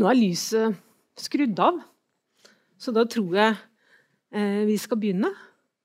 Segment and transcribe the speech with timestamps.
[0.00, 0.76] Nå er lyset
[1.20, 1.76] skrudd av,
[2.80, 3.50] så da tror jeg
[4.32, 5.28] eh, vi skal begynne.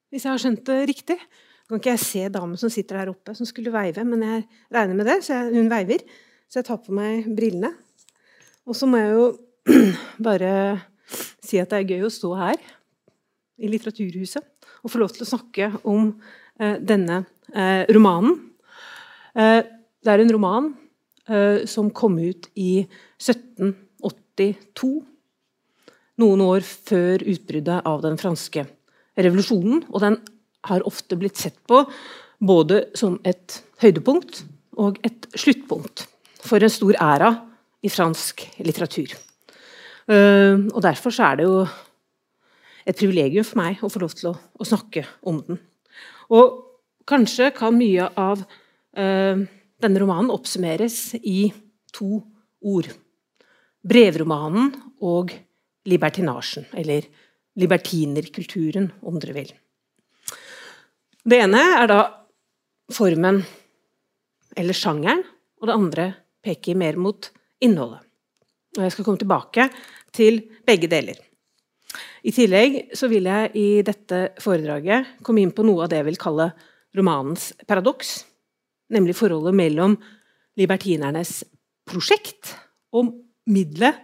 [0.08, 1.18] Hvis jeg har skjønt det riktig.
[1.66, 4.46] Nå kan ikke jeg se damen som sitter der oppe, som skulle veive, men jeg
[4.72, 6.06] regner med det, så jeg, hun veiver.
[6.48, 7.74] Så jeg tar på meg brillene.
[8.64, 9.28] Og så må jeg jo
[10.30, 10.52] bare
[11.44, 12.62] si at det er gøy å stå her
[13.60, 16.14] i Litteraturhuset og få lov til å snakke om
[16.62, 18.38] eh, denne eh, romanen.
[19.36, 19.60] Eh,
[20.06, 20.72] det er en roman
[21.28, 22.86] eh, som kom ut i
[24.36, 25.04] 1782.
[26.22, 28.66] Noen år før utbruddet av den franske
[29.20, 29.84] revolusjonen.
[29.92, 30.20] Og den
[30.70, 31.84] har ofte blitt sett på
[32.40, 34.44] både som et høydepunkt
[34.82, 36.06] og et sluttpunkt
[36.46, 37.32] for en stor æra
[37.86, 39.14] i fransk litteratur.
[40.08, 41.66] Eh, og Derfor er det jo
[42.86, 45.60] et privilegium for meg å få lov til å, å snakke om den.
[46.34, 46.62] Og
[47.10, 49.42] kanskje kan mye av uh,
[49.82, 51.52] denne romanen oppsummeres i
[51.94, 52.22] to
[52.66, 52.90] ord.
[53.86, 54.72] Brevromanen
[55.06, 55.34] og
[55.86, 57.06] libertinasjen, eller
[57.60, 59.52] libertinerkulturen, om dere vil.
[61.26, 62.00] Det ene er da
[62.94, 63.40] formen,
[64.58, 65.24] eller sjangeren,
[65.62, 66.08] og det andre
[66.46, 67.30] peker mer mot
[67.64, 68.02] innholdet.
[68.76, 69.70] Og Jeg skal komme tilbake
[70.14, 71.18] til begge deler.
[72.26, 76.10] I tillegg så vil jeg i dette foredraget komme inn på noe av det jeg
[76.10, 76.50] vil kalle
[76.98, 78.26] romanens paradoks,
[78.94, 79.96] nemlig forholdet mellom
[80.60, 81.44] libertinernes
[81.88, 82.56] prosjekt
[82.96, 83.14] og
[83.52, 84.02] middelet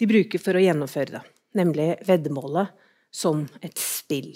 [0.00, 1.22] de bruker for å gjennomføre det,
[1.58, 2.72] nemlig veddemålet
[3.14, 4.32] som et spill.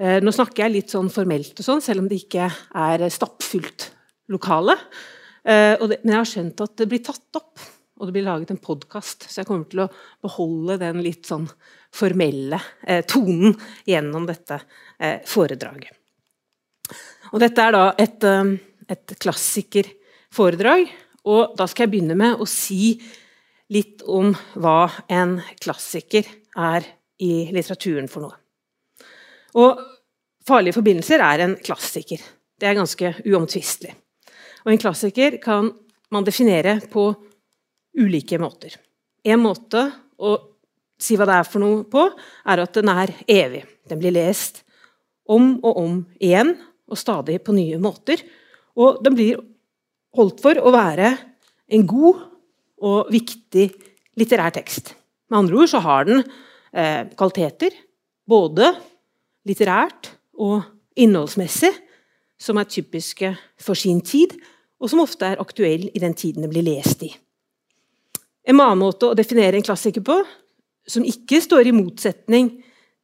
[0.00, 3.88] Eh, nå snakker jeg litt sånn formelt, og sånn, selv om det ikke er stappfullt
[4.34, 4.74] lokale.
[5.46, 7.62] Eh, men jeg har skjønt at det blir tatt opp,
[7.94, 9.28] og det blir laget en podkast.
[9.30, 9.90] Så jeg kommer til å
[10.24, 11.46] beholde den litt sånn
[11.94, 13.54] formelle eh, tonen
[13.86, 14.58] gjennom dette
[15.28, 15.94] foredraget.
[17.34, 18.24] Og dette er da et,
[18.90, 20.90] et klassikerforedrag,
[21.24, 22.94] og da skal jeg begynne med å si
[23.72, 26.86] litt om hva en klassiker er
[27.24, 28.36] i litteraturen for noe.
[29.54, 29.80] Og
[30.44, 32.20] 'Farlige forbindelser' er en klassiker.
[32.60, 33.94] Det er ganske uomtvistelig.
[34.64, 35.70] Og en klassiker kan
[36.10, 37.14] man definere på
[37.96, 38.76] ulike måter.
[39.24, 39.86] En måte
[40.18, 40.36] å
[41.00, 42.04] si hva det er for noe på,
[42.46, 43.64] er at den er evig.
[43.88, 44.62] Den blir lest
[45.24, 46.54] om og om igjen,
[46.84, 48.20] og stadig på nye måter.
[48.76, 49.40] Og den blir
[50.14, 51.14] holdt for å være
[51.74, 52.22] en god
[52.84, 53.68] og viktig
[54.18, 54.92] litterær tekst.
[55.30, 57.74] Med andre ord så har den eh, kvaliteter,
[58.28, 58.70] både
[59.48, 60.62] litterært og
[60.98, 61.72] innholdsmessig,
[62.40, 63.30] som er typiske
[63.60, 64.34] for sin tid,
[64.80, 67.10] og som ofte er aktuell i den tiden det blir lest i.
[68.44, 70.18] En annen måte å definere en klassiker på,
[70.84, 72.50] som ikke står i motsetning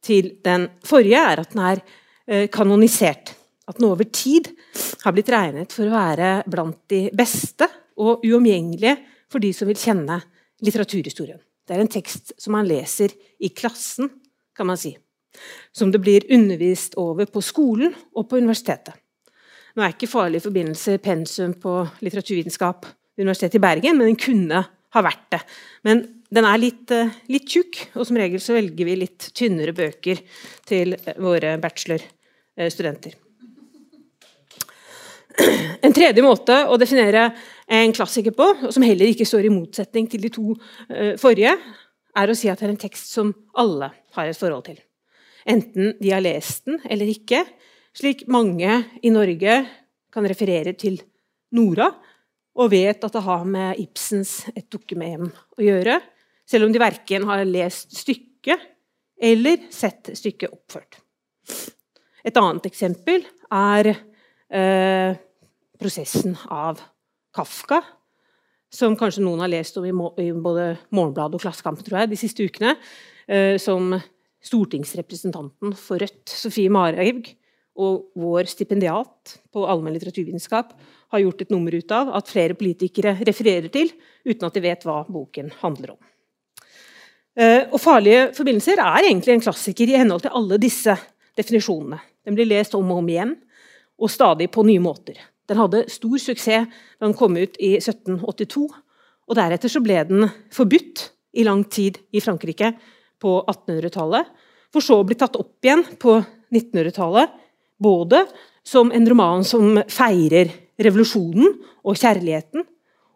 [0.05, 1.81] til den forrige, er at den er
[2.27, 3.33] eh, kanonisert.
[3.65, 4.51] At den over tid
[5.03, 7.67] har blitt regnet for å være blant de beste
[8.01, 8.97] og uomgjengelige
[9.31, 10.19] for de som vil kjenne
[10.65, 11.39] litteraturhistorien.
[11.67, 14.09] Det er en tekst som man leser i klassen,
[14.57, 14.93] kan man si.
[15.71, 18.97] Som det blir undervist over på skolen og på universitetet.
[19.75, 24.65] Nå er ikke farlige forbindelser pensum på litteraturvitenskap ved Universitetet i Bergen, men den kunne
[24.91, 25.39] ha vært det.
[25.87, 29.75] Men den er litt, eh, litt tjukk, og som regel så velger vi litt tynnere
[29.75, 30.19] bøker
[30.67, 33.15] til våre bachelorstudenter.
[35.85, 37.29] En tredje måte å definere
[37.71, 41.55] en klassiker på, som heller ikke står i motsetning til de to uh, forrige,
[42.11, 44.79] er å si at det er en tekst som alle har et forhold til.
[45.49, 47.45] Enten de har lest den eller ikke,
[47.97, 49.61] slik mange i Norge
[50.11, 50.99] kan referere til
[51.55, 51.87] Nora
[52.59, 56.01] og vet at det har med Ibsens 'Et dukkehjem' å gjøre,
[56.45, 58.59] selv om de verken har lest stykket
[59.21, 60.99] eller sett stykket oppført.
[62.23, 63.95] Et annet eksempel er
[64.51, 65.17] eh,
[65.81, 66.81] prosessen av
[67.35, 67.81] Kafka,
[68.71, 72.45] som kanskje noen har lest om i, både Morgenbladet og Klassekampen tror jeg, de siste
[72.47, 72.75] ukene,
[73.27, 73.95] eh, som
[74.41, 77.27] stortingsrepresentanten for Rødt, Sofie Marhaug,
[77.81, 80.73] og vår stipendiat på allmenn litteraturvitenskap
[81.11, 83.91] har gjort et nummer ut av at flere politikere refererer til,
[84.27, 86.01] uten at de vet hva boken handler om.
[87.39, 90.97] Eh, og 'Farlige forbindelser' er egentlig en klassiker i henhold til alle disse
[91.37, 91.99] definisjonene.
[92.25, 93.37] Den blir lest om og om igjen,
[94.01, 95.19] og stadig på nye måter.
[95.49, 98.67] Den hadde stor suksess da den kom ut i 1782.
[99.27, 102.73] og Deretter så ble den forbudt i lang tid i Frankrike
[103.21, 104.27] på 1800-tallet.
[104.71, 106.17] For så å bli tatt opp igjen på
[106.51, 107.31] 1900-tallet,
[107.81, 108.25] både
[108.67, 110.51] som en roman som feirer
[110.81, 112.65] revolusjonen og kjærligheten,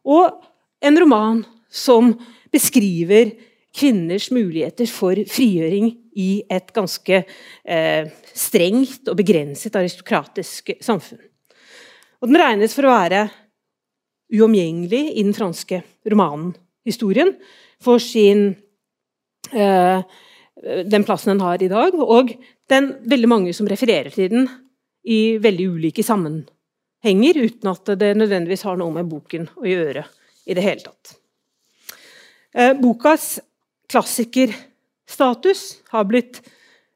[0.06, 0.42] og
[0.86, 2.12] en roman som
[2.54, 3.34] beskriver
[3.76, 11.22] kvinners muligheter for frigjøring i et ganske eh, strengt og begrenset aristokratisk samfunn.
[12.22, 13.26] Og den regnes for å være
[14.36, 16.54] uomgjengelig i den franske romanen
[16.88, 17.34] historien
[17.84, 18.48] for sin
[19.54, 20.02] eh,
[20.66, 22.32] den plassen den har i dag, og
[22.72, 24.48] den veldig mange som refererer til den
[25.06, 30.06] i veldig ulike sammenhenger, uten at det nødvendigvis har noe med boken å gjøre
[30.48, 31.18] i det hele tatt.
[32.56, 33.36] Eh, bokas
[35.06, 36.42] klassikerstatus har blitt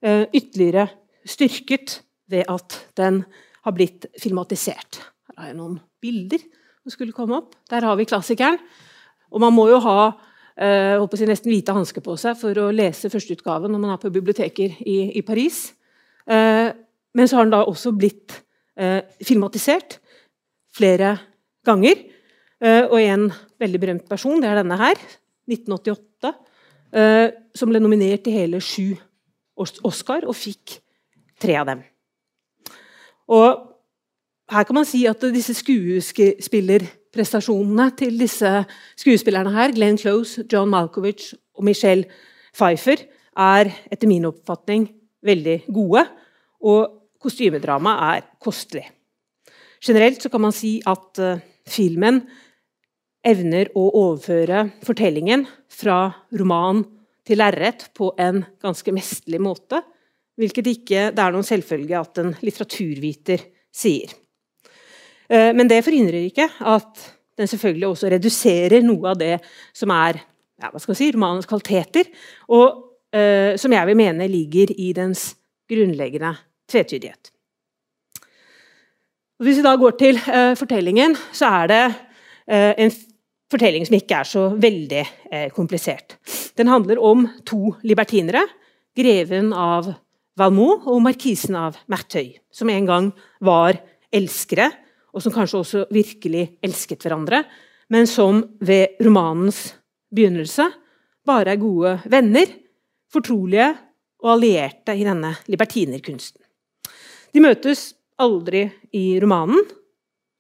[0.02, 0.90] eh, ytterligere
[1.26, 3.26] styrket ved at den
[3.64, 5.02] har blitt filmatisert.
[5.30, 6.40] Her har jeg noen bilder
[6.84, 7.56] som skulle komme opp.
[7.70, 8.60] Der har vi klassikeren.
[9.32, 10.12] Og man må jo ha
[10.58, 14.02] eh, håper jeg, nesten hvite hansker på seg for å lese førsteutgaven når man er
[14.02, 15.74] på biblioteker i, i Paris.
[16.26, 16.74] Eh,
[17.14, 18.42] men så har den da også blitt
[18.78, 20.00] eh, filmatisert
[20.74, 21.18] flere
[21.66, 22.06] ganger.
[22.60, 23.30] Eh, og en
[23.60, 24.98] veldig berømt person, det er denne her,
[25.50, 26.49] 1988, eh,
[26.90, 28.96] som ble nominert til hele sju
[29.60, 30.80] Oscar og fikk
[31.42, 31.82] tre av dem.
[33.30, 33.70] Og
[34.50, 38.66] her kan man si at disse skuespillerprestasjonene til disse
[38.98, 42.06] skuespillerne her, Glenn Close, John Malkovich og Michelle
[42.56, 42.98] Pfeiffer,
[43.38, 44.90] er etter min oppfatning
[45.26, 46.08] veldig gode.
[46.66, 46.82] Og
[47.22, 48.90] kostymedrama er kostelig.
[49.86, 52.22] Generelt kan man si at uh, filmen
[53.26, 56.08] evner å overføre fortellingen fra
[56.40, 56.84] roman
[57.28, 59.82] til lerret på en ganske mesterlig måte,
[60.40, 63.44] hvilket ikke det er noen selvfølge at en litteraturviter
[63.76, 64.14] sier.
[65.30, 67.08] Eh, men det forhindrer ikke at
[67.40, 69.36] den selvfølgelig også reduserer noe av det
[69.76, 70.22] som er
[70.60, 72.10] ja, si, romanens kvaliteter,
[72.52, 75.30] og eh, som jeg vil mene ligger i dens
[75.70, 76.34] grunnleggende
[76.70, 77.32] tvetydighet.
[79.40, 81.84] Hvis vi da går til eh, fortellingen, så er det
[82.50, 82.92] en
[83.50, 85.04] fortelling som ikke er så veldig
[85.54, 86.16] komplisert.
[86.58, 88.42] Den handler om to libertinere,
[88.98, 89.92] greven av
[90.40, 93.10] Valmont og markisen av Mertøy, som en gang
[93.44, 93.78] var
[94.10, 94.70] elskere
[95.14, 97.44] og som kanskje også virkelig elsket hverandre,
[97.90, 99.74] men som ved romanens
[100.14, 100.68] begynnelse
[101.28, 102.46] bare er gode venner,
[103.10, 103.72] fortrolige
[104.22, 106.42] og allierte i denne libertinerkunsten.
[107.34, 107.92] De møtes
[108.22, 109.62] aldri i romanen,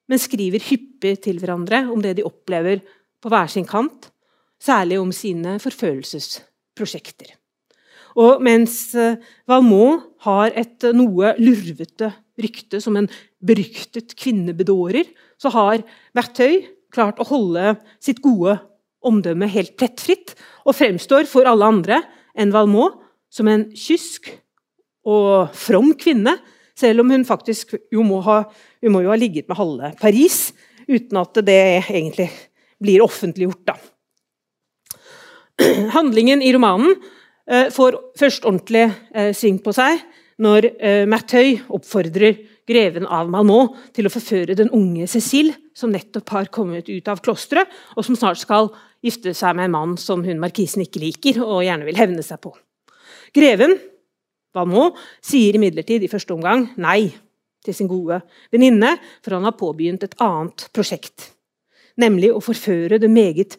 [0.10, 2.82] men skriver hyppig til hverandre om det de opplever
[3.22, 4.10] på hver sin kant,
[4.60, 7.36] særlig om sine forfølelsesprosjekter.
[8.20, 12.10] Og mens eh, Valmont har et noe lurvete
[12.40, 13.08] rykte som en
[13.40, 15.08] beryktet kvinnebedårer,
[15.40, 15.84] så har
[16.18, 18.58] Vertøy klart å holde sitt gode
[19.06, 20.34] omdømme helt plettfritt,
[20.68, 22.02] og fremstår for alle andre
[22.40, 22.98] enn Valmont
[23.32, 24.32] som en kysk
[25.08, 26.36] og from kvinne,
[26.80, 28.42] selv om hun faktisk må ha,
[28.84, 30.50] hun må jo ha ligget med halve Paris,
[30.90, 32.30] uten at det egentlig
[32.80, 33.66] blir offentliggjort.
[33.68, 33.76] da.
[35.98, 36.96] Handlingen i romanen
[37.50, 40.00] eh, får først ordentlig eh, sving på seg
[40.40, 42.38] når eh, Mertøy oppfordrer
[42.70, 47.22] greven av Malmaux til å forføre den unge Cécile, som nettopp har kommet ut av
[47.26, 47.68] klosteret,
[47.98, 48.70] og som snart skal
[49.04, 52.40] gifte seg med en mann som hun markisen ikke liker og gjerne vil hevne seg
[52.44, 52.54] på.
[53.36, 53.76] Greven,
[54.56, 57.10] Valmont, sier imidlertid i første omgang nei
[57.66, 58.22] til sin gode
[58.54, 61.34] venninne, for han har påbegynt et annet prosjekt,
[62.00, 63.58] nemlig å forføre det meget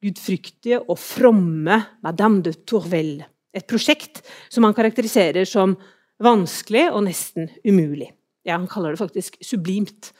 [0.00, 3.18] gudfryktige og fromme Madame de Tourvel.
[3.52, 5.74] Et prosjekt som han karakteriserer som
[6.22, 8.08] vanskelig og nesten umulig.
[8.46, 10.12] Ja, han kaller det faktisk sublimt.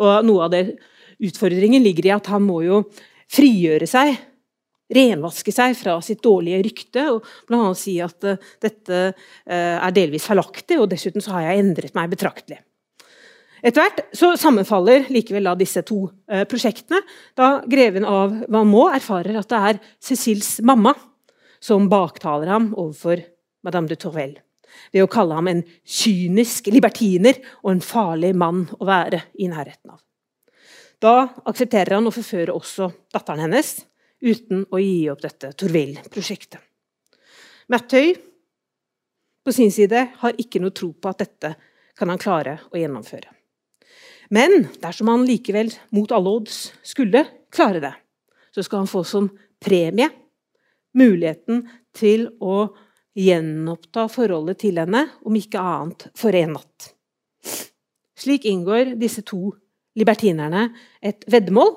[0.00, 0.64] Og noe av det
[1.22, 2.82] utfordringen ligger i at han må jo
[3.30, 4.16] frigjøre seg,
[4.94, 7.72] renvaske seg fra sitt dårlige rykte, og bl.a.
[7.76, 12.10] si at uh, dette uh, er delvis feilaktig, og dessuten så har jeg endret meg
[12.14, 12.62] betraktelig.
[13.58, 17.02] Etter hvert så sammenfaller likevel da disse to uh, prosjektene,
[17.38, 20.94] da greven av Valmont erfarer at det er Cécils mamma
[21.60, 23.24] som baktaler ham overfor
[23.66, 24.44] Madame de Tourvelle
[24.92, 29.94] ved å kalle ham en kynisk libertiner og en farlig mann å være i nærheten
[29.94, 30.00] av.
[31.02, 33.76] Da aksepterer han å forføre også datteren hennes,
[34.24, 36.60] uten å gi opp dette Torvill-prosjektet.
[37.68, 38.14] Mattøy
[39.44, 41.54] på sin side har ikke noe tro på at dette
[41.98, 43.30] kan han klare å gjennomføre.
[44.34, 47.94] Men dersom han likevel mot alle odds skulle klare det,
[48.52, 50.10] så skal han få som premie
[50.98, 51.62] muligheten
[51.96, 52.68] til å
[53.18, 56.92] gjenoppta forholdet til henne, om ikke annet for en natt.
[58.18, 59.50] Slik inngår disse to
[59.98, 60.68] libertinerne
[61.02, 61.72] et veddemål,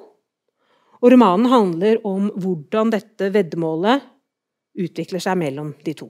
[1.01, 4.03] og romanen handler om hvordan dette veddemålet
[4.81, 6.07] utvikler seg mellom de to.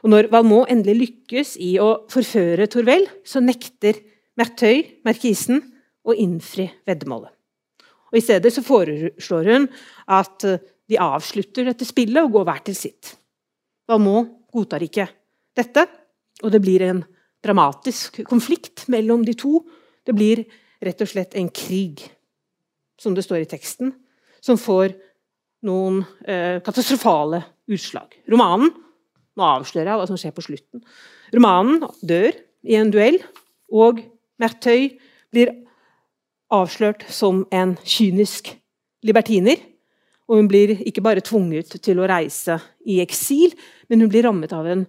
[0.00, 3.98] Og når Valmot endelig lykkes i å forføre Torvell, så nekter
[4.38, 5.60] Mertøy, markisen,
[6.06, 7.32] å innfri veddemålet.
[8.10, 9.66] Og I stedet så foreslår hun
[10.10, 10.46] at
[10.90, 13.12] de avslutter dette spillet og går hver til sitt.
[13.90, 15.06] Valmot godtar ikke
[15.58, 15.84] dette,
[16.40, 17.02] og det blir en
[17.44, 19.60] dramatisk konflikt mellom de to.
[20.06, 20.42] Det blir
[20.80, 22.02] rett og slett en krig,
[23.00, 23.94] som det står i teksten,
[24.44, 24.94] som får
[25.66, 28.14] noen eh, katastrofale utslag.
[28.30, 28.72] Romanen
[29.38, 30.82] Nå avslører jeg hva som skjer på slutten.
[31.32, 32.34] Romanen dør
[32.66, 33.20] i en duell,
[33.70, 34.02] og
[34.42, 34.98] Mertøy
[35.32, 35.52] blir
[36.52, 38.50] avslørt som en kynisk
[39.06, 39.60] libertiner.
[40.28, 43.54] Og hun blir ikke bare tvunget til å reise i eksil,
[43.88, 44.84] men hun blir rammet av en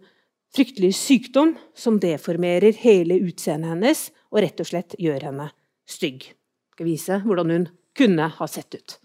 [0.51, 5.47] fryktelig sykdom som deformerer hele utseendet hennes og rett og slett gjør henne
[5.89, 6.27] stygg.
[6.27, 8.97] Jeg skal vise hvordan hun kunne ha sett ut.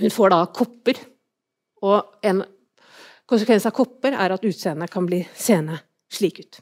[0.00, 0.98] Hun får da kopper,
[1.84, 2.42] og en
[3.30, 5.78] konsekvens av kopper er at utseendet kan bli seende
[6.10, 6.60] slik ut.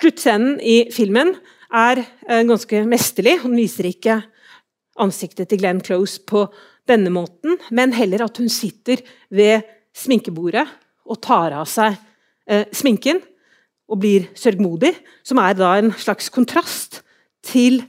[0.00, 1.34] Sluttscenen i filmen
[1.70, 3.40] er eh, ganske mesterlig.
[3.44, 4.20] Hun viser ikke
[5.00, 6.46] ansiktet til Glenn Close på
[6.88, 9.66] denne måten, men heller at hun sitter ved
[9.96, 10.66] sminkebordet
[11.10, 11.96] og tar av seg
[12.50, 13.20] eh, sminken
[13.90, 14.92] og blir sørgmodig,
[15.26, 17.00] som er da en slags kontrast
[17.46, 17.82] til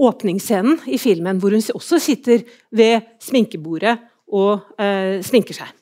[0.00, 3.96] åpningsscenen i filmen, hvor hun også sitter ved sminkebordet
[4.32, 5.74] og eh, sminker seg.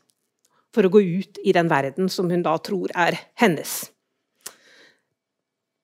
[0.74, 3.80] For å gå ut i den verden som hun da tror er hennes.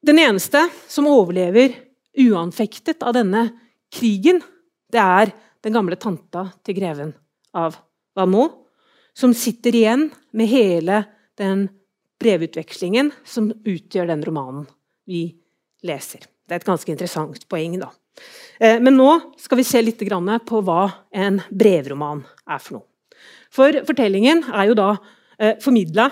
[0.05, 1.73] Den eneste som overlever
[2.21, 3.47] uanfektet av denne
[3.95, 4.43] krigen,
[4.93, 5.33] det er
[5.65, 7.15] den gamle tanta til greven
[7.57, 7.79] av
[8.15, 8.61] Valmont,
[9.15, 11.05] som sitter igjen med hele
[11.39, 11.69] den
[12.21, 14.67] brevutvekslingen som utgjør den romanen
[15.07, 15.29] vi
[15.87, 16.27] leser.
[16.45, 17.79] Det er et ganske interessant poeng.
[17.79, 17.91] da.
[18.61, 22.87] Eh, men nå skal vi se litt på hva en brevroman er for noe.
[23.55, 24.91] For fortellingen er jo da
[25.39, 26.09] eh, formidla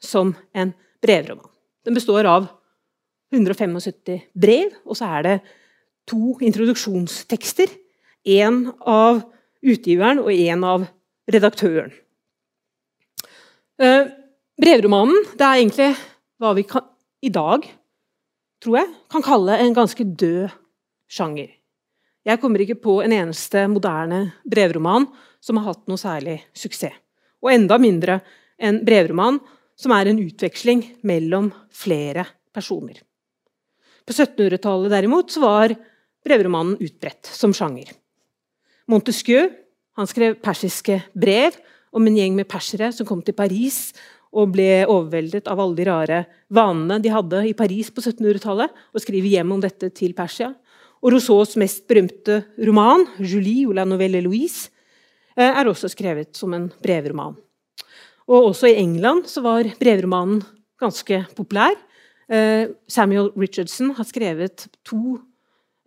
[0.00, 0.72] som en
[1.02, 1.48] brevroman.
[1.84, 2.48] Den består av
[3.34, 5.36] 175 brev, og så er det
[6.08, 7.70] to introduksjonstekster.
[8.26, 9.22] Én av
[9.62, 10.86] utgiveren og én av
[11.30, 11.92] redaktøren.
[13.78, 14.08] Eh,
[14.56, 15.90] brevromanen det er egentlig
[16.40, 16.86] hva vi kan,
[17.22, 17.66] i dag
[18.62, 20.54] tror jeg, kan kalle en ganske død
[21.08, 21.50] sjanger.
[22.26, 25.06] Jeg kommer ikke på en eneste moderne brevroman
[25.42, 26.96] som har hatt noe særlig suksess.
[27.44, 28.20] Og enda mindre
[28.58, 29.38] en brevroman
[29.78, 32.98] som er en utveksling mellom flere personer.
[34.06, 35.74] På 1700-tallet derimot var
[36.26, 37.92] brevromanen utbredt som sjanger.
[38.90, 39.50] Montesquieu
[40.06, 41.56] skrev persiske brev
[41.96, 43.92] om en gjeng med persere som kom til Paris
[44.36, 46.20] og ble overveldet av alle de rare
[46.52, 50.50] vanene de hadde i Paris på 1700-tallet, og skriver hjem om dette til Persia.
[51.04, 54.70] Og Rousseaus mest berømte roman, 'Julie ou la Novelle Louise',
[55.36, 57.36] eh, er også skrevet som en brevroman.
[58.28, 60.42] Og også i England var brevromanen
[60.80, 61.76] ganske populær.
[62.28, 65.20] Eh, Samuel Richardson har skrevet to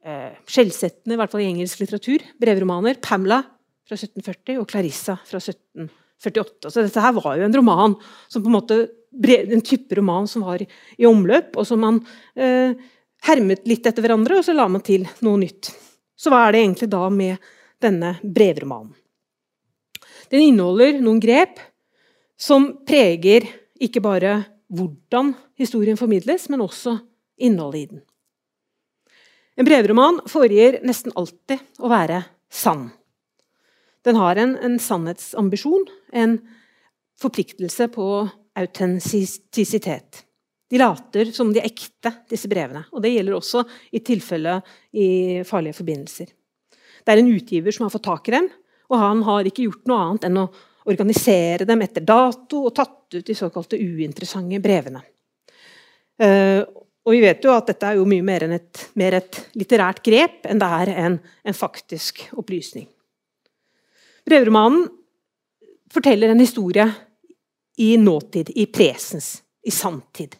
[0.06, 2.96] eh, skjellsettende, i hvert fall i engelsk litteratur, brevromaner.
[2.96, 3.44] 'Pamela'
[3.88, 6.72] fra 1740 og 'Clarissa' fra 1748.
[6.72, 7.96] Så dette her var jo en roman
[8.30, 12.00] som på en måte en type roman som var i omløp, og som man
[12.38, 12.78] eh,
[13.28, 15.72] hermet litt etter hverandre, og så la man til noe nytt.
[16.20, 17.50] Så hva er det egentlig da med
[17.82, 18.94] denne brevromanen?
[20.30, 21.58] Den inneholder noen grep
[22.40, 23.48] som preger
[23.82, 24.36] ikke bare
[24.70, 27.00] hvordan historien formidles, men også
[27.42, 28.04] innholdet i den.
[29.60, 32.90] En brevroman foregir nesten alltid å være sann.
[34.08, 36.38] Den har en, en sannhetsambisjon, en
[37.20, 38.06] forpliktelse på
[38.60, 40.24] autentisitet.
[40.70, 42.84] De later som de er ekte, disse brevene.
[42.94, 43.64] Og det gjelder også
[43.96, 44.60] i tilfelle
[44.94, 45.08] i
[45.48, 46.30] farlige forbindelser.
[47.06, 48.50] Det er en utgiver som har fått tak i dem,
[48.90, 50.50] og han har ikke gjort noe annet enn å
[50.90, 55.02] organisere dem etter dato og tatt ut de såkalte uinteressante brevene.
[56.20, 56.62] Uh,
[57.06, 60.46] og vi vet jo at dette er jo mye mer, et, mer et litterært grep
[60.50, 62.86] enn det er en, en faktisk opplysning.
[64.30, 64.86] Brevromanen
[65.90, 66.86] forteller en historie
[67.82, 70.36] i nåtid, i presens, i sanntid.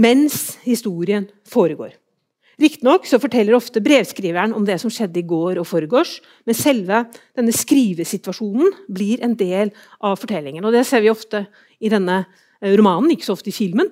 [0.00, 1.92] Mens historien foregår.
[2.60, 7.02] Riktignok forteller ofte brevskriveren om det som skjedde i går og foregårs, men selve
[7.36, 9.72] denne skrivesituasjonen blir en del
[10.04, 10.64] av fortellingen.
[10.64, 11.46] Og Det ser vi ofte
[11.80, 12.18] i denne
[12.60, 13.88] eh, romanen, ikke så ofte i filmen,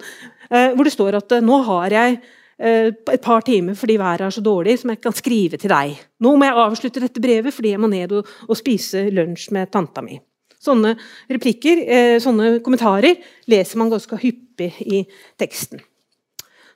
[0.50, 2.20] eh, hvor det står at eh, nå har jeg
[2.58, 5.92] et par timer fordi været er så dårlig, som jeg kan skrive til deg.
[6.18, 9.70] Nå må jeg avslutte dette brevet fordi jeg må ned og, og spise lunsj med
[9.70, 10.18] tanta mi.
[10.58, 10.96] Sånne
[11.30, 11.84] replikker,
[12.18, 13.14] sånne kommentarer,
[13.46, 15.04] leser man ganske hyppig i
[15.38, 15.78] teksten.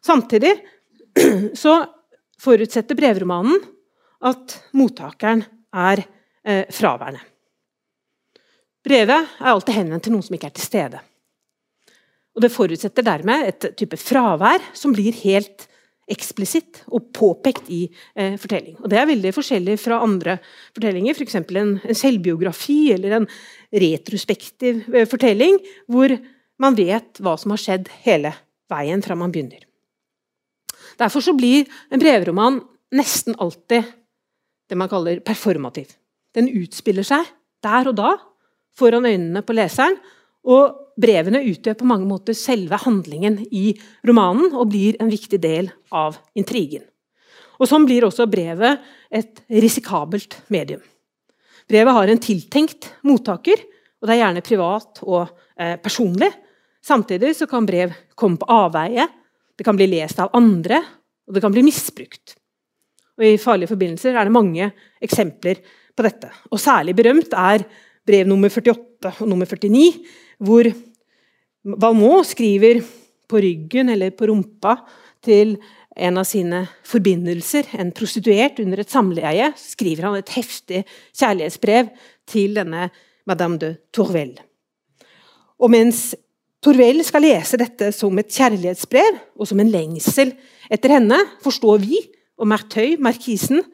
[0.03, 0.55] Samtidig
[1.63, 1.77] så
[2.43, 3.61] forutsetter brevromanen
[4.27, 5.45] at mottakeren
[5.75, 6.03] er
[6.47, 7.23] eh, fraværende.
[8.83, 11.03] Brevet er alltid henvendt til noen som ikke er til stede.
[12.33, 15.69] Og Det forutsetter dermed et type fravær som blir helt
[16.11, 17.85] eksplisitt og påpekt i
[18.17, 18.75] eh, fortelling.
[18.83, 20.39] Og Det er veldig forskjellig fra andre
[20.75, 21.39] fortellinger, f.eks.
[21.39, 23.29] For en, en selvbiografi eller en
[23.85, 26.17] retrospektiv eh, fortelling, hvor
[26.63, 28.35] man vet hva som har skjedd hele
[28.73, 29.63] veien fra man begynner.
[31.03, 32.61] Derfor så blir en brevroman
[32.95, 33.89] nesten alltid
[34.71, 35.91] det man kaller performativ.
[36.33, 37.27] den utspiller seg
[37.61, 38.13] der og da
[38.73, 39.99] foran øynene på leseren.
[40.49, 43.75] Og brevene utgjør på mange måter selve handlingen i
[44.07, 46.83] romanen og blir en viktig del av intrigen.
[47.61, 48.81] Og Sånn blir også brevet
[49.13, 50.81] et risikabelt medium.
[51.71, 53.61] Brevet har en tiltenkt mottaker,
[54.01, 56.33] og det er gjerne privat og eh, personlig.
[56.83, 59.07] Samtidig kan brev komme på avveie,
[59.63, 60.81] det kan bli lest av andre,
[61.23, 62.33] og det kan bli misbrukt.
[63.15, 64.67] Og I farlige forbindelser er det mange
[64.99, 65.61] eksempler
[65.95, 66.33] på dette.
[66.51, 67.63] Og Særlig berømt er
[68.03, 69.93] brev nummer 48 og nummer 49,
[70.43, 70.67] hvor
[71.63, 72.81] Valmont skriver
[73.31, 74.81] på ryggen eller på rumpa
[75.23, 75.55] til
[75.95, 81.95] en av sine forbindelser, en prostituert under et samleie, skriver han et heftig kjærlighetsbrev
[82.27, 82.89] til denne
[83.31, 84.35] Madame de Tourvel.
[85.63, 86.17] Og mens
[86.63, 90.31] Tourvel skal lese dette som et kjærlighetsbrev og som en lengsel
[90.71, 91.99] etter henne, forstår vi
[92.39, 93.65] og Mertøy, markisen,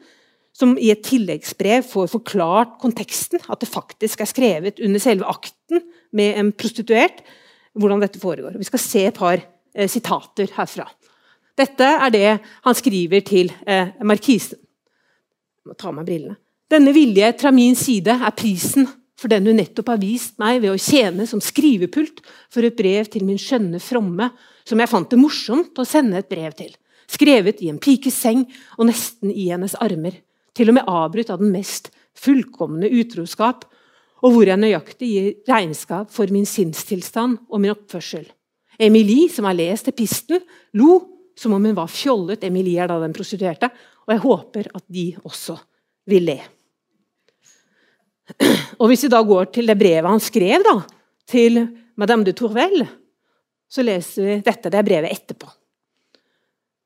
[0.57, 5.83] som i et tilleggsbrev får forklart konteksten, at det faktisk er skrevet under selve akten
[6.17, 7.21] med en prostituert,
[7.77, 8.57] hvordan dette foregår.
[8.57, 10.89] Vi skal se et par eh, sitater herfra.
[11.59, 12.27] Dette er det
[12.65, 14.57] han skriver til eh, markisen.
[15.61, 16.39] Jeg må ta av meg brillene.
[16.69, 20.71] Denne vilje fra min side er prisen for den hun nettopp har vist meg ved
[20.71, 22.21] å tjene som skrivepult
[22.51, 24.29] for et brev til min skjønne fromme,
[24.63, 26.71] som jeg fant det morsomt å sende et brev til.
[27.09, 28.45] Skrevet i en pikes seng
[28.77, 30.21] og nesten i hennes armer.
[30.55, 33.65] Til og med avbrutt av den mest fullkomne utroskap,
[34.19, 38.25] og hvor jeg nøyaktig gir regnskap for min sinnstilstand og min oppførsel.
[38.79, 40.43] Emilie, som har lest epistelen,
[40.75, 40.99] lo
[41.39, 42.43] som om hun var fjollet.
[42.47, 43.71] Emilie er da den prostituerte.
[44.07, 45.55] Og jeg håper at de også
[46.09, 46.39] vil le.
[48.79, 50.79] Og Hvis vi da går til det brevet han skrev da,
[51.29, 51.61] til
[51.99, 52.83] Madame de Tourvel,
[53.69, 54.69] så leser vi dette.
[54.69, 55.49] Det er brevet etterpå.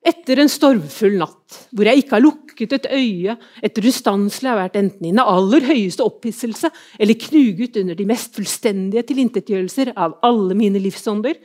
[0.04, 4.76] Etter en stormfull natt, hvor jeg ikke har lukket et øye etter ustanselig har vært
[4.82, 6.68] enten i den aller høyeste opphisselse
[7.00, 11.40] eller knuget under de mest fullstendige tilintetgjørelser av alle mine livsånder,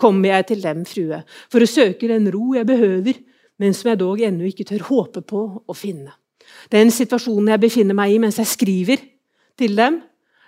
[0.00, 1.20] kommer jeg til dem, frue,
[1.52, 3.20] for å søke den ro jeg behøver,
[3.62, 6.16] men som jeg dog ennå ikke tør håpe på å finne.
[6.72, 9.06] Den situasjonen jeg befinner meg i mens jeg skriver
[9.60, 10.00] til dem,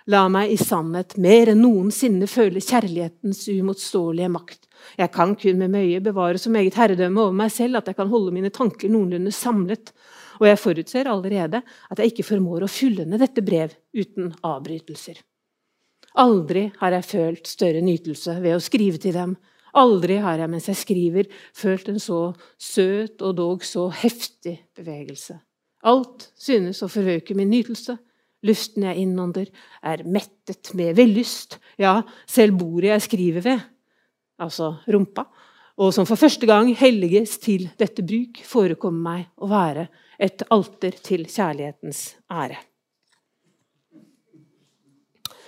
[0.09, 4.65] la meg i sannhet mer enn noensinne føle kjærlighetens uimotståelige makt.
[4.99, 8.11] Jeg kan kun med møye bevare så meget herredømme over meg selv at jeg kan
[8.11, 9.93] holde mine tanker noenlunde samlet,
[10.41, 15.21] og jeg forutser allerede at jeg ikke formår å fullende dette brev uten avbrytelser.
[16.19, 19.37] Aldri har jeg følt større nytelse ved å skrive til dem.
[19.77, 22.19] Aldri har jeg mens jeg skriver, følt en så
[22.61, 25.39] søt og dog så heftig bevegelse.
[25.89, 27.97] Alt synes å forøke min nytelse.
[28.43, 29.47] Luften jeg innånder,
[29.83, 31.59] er mettet med vellyst.
[31.79, 33.63] Ja, selv bordet jeg skriver ved,
[34.43, 35.25] altså rumpa,
[35.79, 39.87] og som for første gang helliges til dette bruk, forekommer meg å være
[40.21, 42.59] et alter til kjærlighetens ære.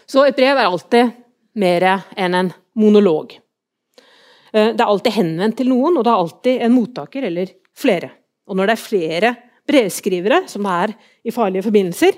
[0.05, 1.13] Så et brev er alltid
[1.61, 1.85] mer
[2.17, 3.35] enn en monolog.
[4.53, 8.11] Eh, det er alltid henvendt til noen, og det er alltid en mottaker eller flere.
[8.45, 9.33] Og når det er flere
[9.65, 12.17] brevskrivere, som det er i Farlige forbindelser,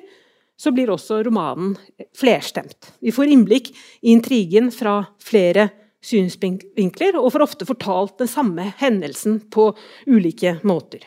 [0.58, 1.76] så blir også romanen
[2.18, 2.94] flerstemt.
[3.04, 3.70] Vi får innblikk
[4.02, 5.70] i intrigen fra flere
[6.08, 9.70] synsvinkler, og får ofte fortalt den samme hendelsen på
[10.10, 11.04] ulike måter.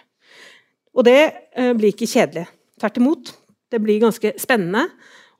[0.95, 1.21] Og det
[1.55, 2.47] eh, blir ikke kjedelig.
[2.81, 3.33] Tvert imot.
[3.71, 4.89] Det blir ganske spennende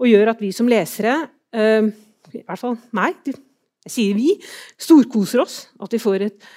[0.01, 1.17] og gjør at vi som lesere,
[1.53, 1.91] eh,
[2.33, 4.35] i hvert fall meg, jeg sier vi,
[4.81, 5.63] storkoser oss.
[5.83, 6.51] At vi får et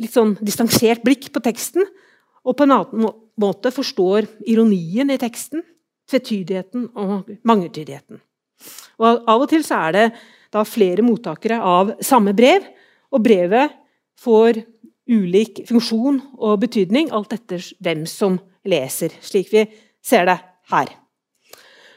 [0.00, 1.84] litt sånn distansert blikk på teksten,
[2.40, 3.10] og på en annen
[3.40, 5.62] måte forstår ironien i teksten,
[6.10, 8.20] tvetydigheten og mangetydigheten.
[9.00, 10.06] Og Av og til så er det
[10.52, 12.66] da flere mottakere av samme brev,
[13.10, 13.72] og brevet
[14.20, 14.60] får
[15.10, 19.64] ulik funksjon og betydning alt etter hvem som leser, slik vi
[20.04, 20.36] ser det
[20.70, 20.92] her.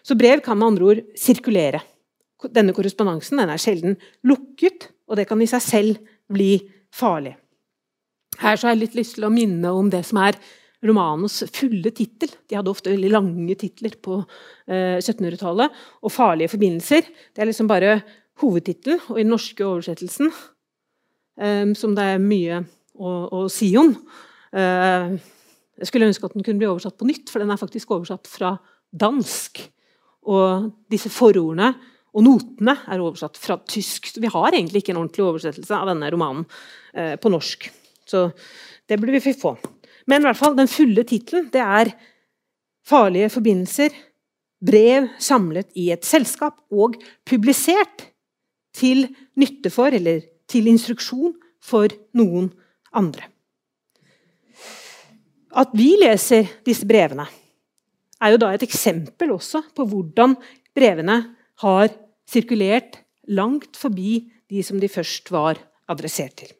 [0.03, 1.83] Så brev kan med andre ord sirkulere.
[2.51, 3.95] Denne korrespondansen den er sjelden
[4.27, 6.57] lukket, og det kan i seg selv bli
[6.93, 7.37] farlig.
[8.41, 10.39] Her så har jeg litt lyst til å minne om det som er
[10.83, 12.31] romanens fulle tittel.
[12.49, 14.19] De hadde ofte veldig lange titler på
[14.67, 15.71] eh, 1700-tallet.
[16.03, 18.01] Og 'Farlige forbindelser' det er liksom bare
[18.41, 19.01] hovedtittelen.
[19.09, 20.31] Og i den norske oversettelsen,
[21.41, 23.93] eh, som det er mye å, å si om
[24.53, 25.15] eh,
[25.73, 28.29] Jeg skulle ønske at den kunne bli oversatt på nytt, for den er faktisk oversatt
[28.29, 28.53] fra
[28.93, 29.63] dansk.
[30.29, 31.73] Og disse forordene
[32.13, 34.11] og notene er oversatt fra tysk.
[34.13, 36.45] Så vi har egentlig ikke en ordentlig oversettelse av denne romanen
[36.93, 37.65] eh, på norsk.
[38.05, 38.27] Så
[38.85, 39.55] det burde vi få.
[40.07, 41.93] Men i hvert fall, den fulle tittelen er
[42.83, 43.93] 'Farlige forbindelser'.
[44.63, 48.13] Brev samlet i et selskap og publisert
[48.73, 52.51] til nytte for, eller til instruksjon for, noen
[52.93, 53.27] andre.
[55.55, 57.27] At vi leser disse brevene,
[58.21, 60.35] er jo da et eksempel også på hvordan
[60.75, 61.91] brevene har
[62.29, 66.51] sirkulert langt forbi de som de først var adressert til.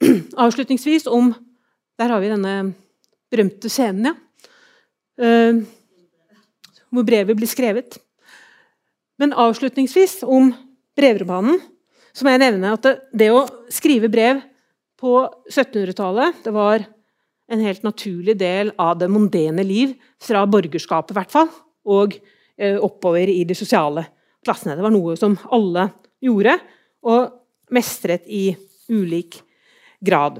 [0.44, 1.34] Avslutningsvis om
[1.98, 2.54] Der har vi denne
[3.32, 4.16] berømte scenen, ja.
[5.18, 5.64] Uh,
[6.94, 7.98] hvor brevet blir skrevet.
[9.18, 10.52] Men avslutningsvis om
[10.96, 11.58] brevromanen
[12.14, 14.40] så må jeg nevne at det, det å skrive brev
[14.98, 15.18] på
[15.50, 16.86] 1700-tallet det var
[17.48, 21.50] en helt naturlig del av det mondene liv, fra borgerskapet i hvert fall,
[21.88, 24.06] og uh, oppover i de sosiale
[24.44, 24.76] klassene.
[24.78, 25.88] Det var noe som alle
[26.22, 26.54] gjorde,
[27.08, 28.52] og mestret i
[28.92, 29.40] ulik
[30.04, 30.38] grad.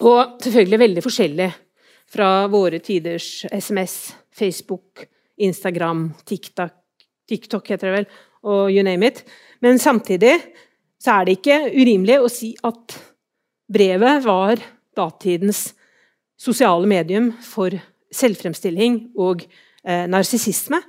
[0.00, 1.48] Og selvfølgelig veldig forskjellig
[2.12, 5.04] fra våre tiders SMS, Facebook,
[5.42, 6.74] Instagram, TikTok,
[7.28, 8.06] TikTok heter det vel,
[8.42, 9.22] og you name it.
[9.62, 10.34] Men samtidig
[11.02, 12.96] så er det ikke urimelig å si at
[13.72, 14.60] brevet var
[14.96, 15.70] datidens
[16.40, 17.74] sosiale medium for
[18.12, 20.82] selvfremstilling og eh, narsissisme,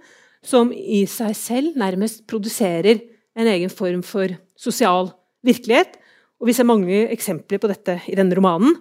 [0.43, 2.99] som i seg selv nærmest produserer
[3.39, 5.13] en egen form for sosial
[5.45, 5.95] virkelighet,
[6.43, 8.73] og Vi ser mange eksempler på dette i denne romanen.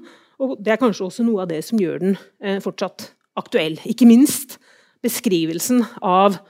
[0.42, 3.76] og Det er kanskje også noe av det som gjør den eh, fortsatt aktuell.
[3.86, 4.56] Ikke minst
[4.98, 6.40] beskrivelsen av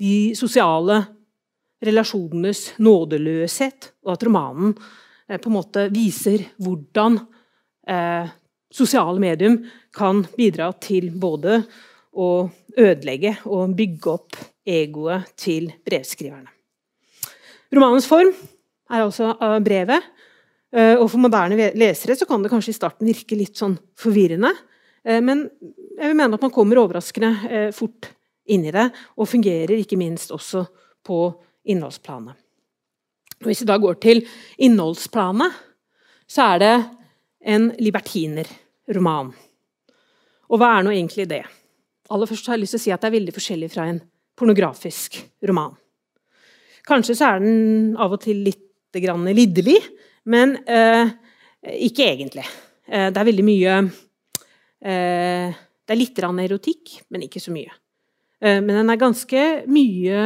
[0.00, 1.02] de sosiale
[1.84, 4.72] relasjonenes nådeløshet, og at romanen
[5.28, 7.20] eh, på en måte viser hvordan
[7.84, 8.32] eh,
[8.72, 9.60] sosiale medium
[9.92, 11.60] kan bidra til både
[12.16, 16.48] å ødelegge og bygge opp egoet til brevskriverne.
[17.76, 18.32] Romanens form
[18.88, 20.00] er altså brevet,
[20.98, 24.50] og for moderne lesere så kan det kanskje i starten virke litt sånn forvirrende.
[25.06, 25.46] Eh, men
[25.96, 28.10] jeg vil mene at man kommer overraskende eh, fort
[28.50, 30.64] inn i det, og fungerer ikke minst også
[31.06, 31.20] på
[31.66, 32.36] innholdsplanet.
[33.42, 34.22] Hvis vi da går til
[34.64, 35.56] innholdsplanet,
[36.26, 36.74] så er det
[37.46, 39.32] en libertinerroman.
[40.46, 41.42] Og hva er nå egentlig det?
[42.10, 43.98] Aller først har jeg lyst til å si at det er veldig forskjellig fra en
[44.38, 45.74] pornografisk roman.
[46.86, 48.62] Kanskje så er den av og til litt
[48.96, 49.76] liderlig,
[50.26, 51.14] men eh,
[51.86, 52.46] ikke egentlig.
[52.86, 53.78] Eh, det er veldig mye
[54.82, 55.54] eh,
[55.86, 57.70] Det er litt erotikk, men ikke så mye.
[58.40, 60.20] Eh, men den er ganske mye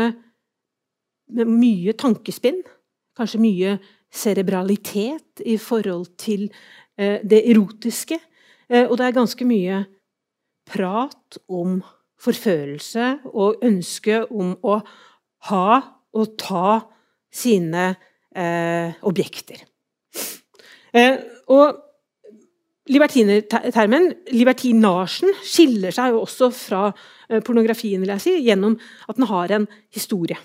[1.31, 2.63] mye tankespinn.
[3.17, 3.77] Kanskje mye
[4.11, 6.49] cerebralitet i forhold til
[6.99, 8.19] eh, det erotiske.
[8.69, 9.85] Eh, og det er ganske mye
[10.71, 11.81] prat om
[12.21, 14.81] forførelse og ønske om å
[15.51, 16.81] ha og ta
[17.33, 17.95] sine
[19.07, 19.59] objekter.
[20.97, 21.17] Eh,
[21.53, 21.87] og
[22.91, 28.75] Libertinertermen, libertinasjen, skiller seg jo også fra eh, pornografien vil jeg si, gjennom
[29.07, 30.39] at den har en historie.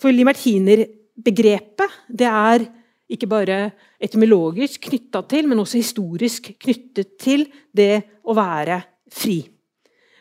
[0.00, 2.64] For libertinerbegrepet det er
[3.10, 3.60] ikke bare
[4.02, 8.80] etymologisk knytta til, men også historisk knyttet til det å være
[9.14, 9.38] fri.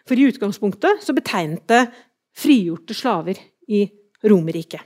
[0.05, 1.83] For i utgangspunktet så betegnet det
[2.37, 3.85] frigjorte slaver i
[4.25, 4.81] Romerriket.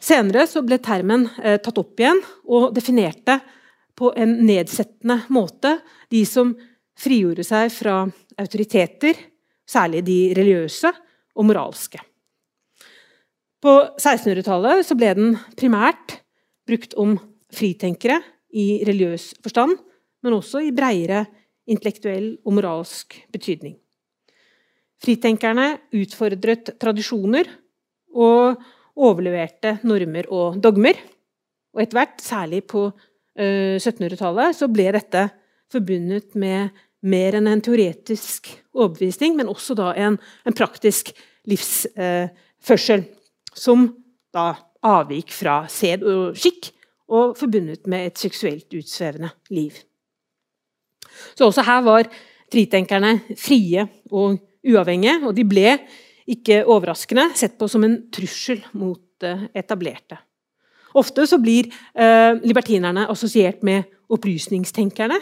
[0.00, 3.40] Senere ble termen eh, tatt opp igjen og definerte
[3.98, 5.78] på en nedsettende måte
[6.12, 6.52] de som
[6.98, 8.04] frigjorde seg fra
[8.38, 9.18] autoriteter,
[9.68, 10.92] særlig de religiøse
[11.38, 12.00] og moralske.
[13.58, 16.20] På 1600-tallet ble den primært
[16.68, 17.16] brukt om
[17.54, 18.20] fritenkere
[18.54, 19.74] i religiøs forstand,
[20.22, 21.24] men også i breiere
[21.68, 23.74] intellektuell og moralsk betydning.
[25.02, 27.50] Fritenkerne utfordret tradisjoner
[28.18, 28.62] og
[28.98, 30.98] overleverte normer og dogmer.
[31.74, 32.88] Og etter hvert, særlig på
[33.38, 35.28] 1700-tallet, eh, så ble dette
[35.70, 36.74] forbundet med
[37.06, 41.12] mer enn en teoretisk overbevisning, men også da en, en praktisk
[41.48, 43.04] livsførsel.
[43.04, 43.14] Eh,
[43.58, 43.88] som
[44.34, 44.52] da
[44.86, 46.70] avvik fra sed og skikk,
[47.08, 49.72] og forbundet med et seksuelt utsvevende liv.
[51.34, 52.10] Så også her var
[52.52, 54.36] fritenkerne frie og
[54.68, 55.72] uavhengige, og de ble
[56.28, 60.18] ikke overraskende sett på som en trussel mot det etablerte.
[60.98, 65.18] Ofte så blir eh, libertinerne assosiert med opplysningstenkerne.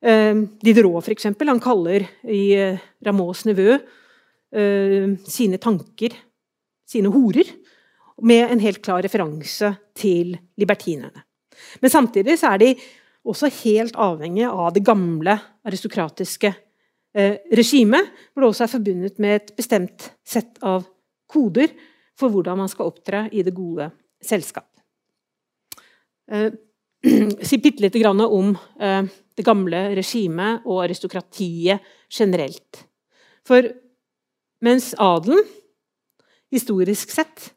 [0.00, 6.16] Eh, Diderot, eksempel, han kaller i eh, Rameaus nevø eh, sine tanker
[6.90, 7.46] sine horer,
[8.20, 11.22] med en helt klar referanse til libertinerne.
[11.80, 12.72] Men samtidig så er de
[13.24, 16.58] også helt avhengig av det gamle aristokratiske eh,
[17.10, 17.98] regime,
[18.30, 20.84] hvor det også er forbundet med et bestemt sett av
[21.30, 21.72] koder
[22.18, 23.88] for hvordan man skal opptre i det gode
[24.22, 24.68] selskap.
[26.30, 26.52] Eh,
[27.48, 29.04] si bitte lite grann om eh,
[29.36, 31.80] det gamle regimet og aristokratiet
[32.12, 32.84] generelt.
[33.46, 33.64] For
[34.60, 35.40] mens adelen,
[36.52, 37.50] historisk sett,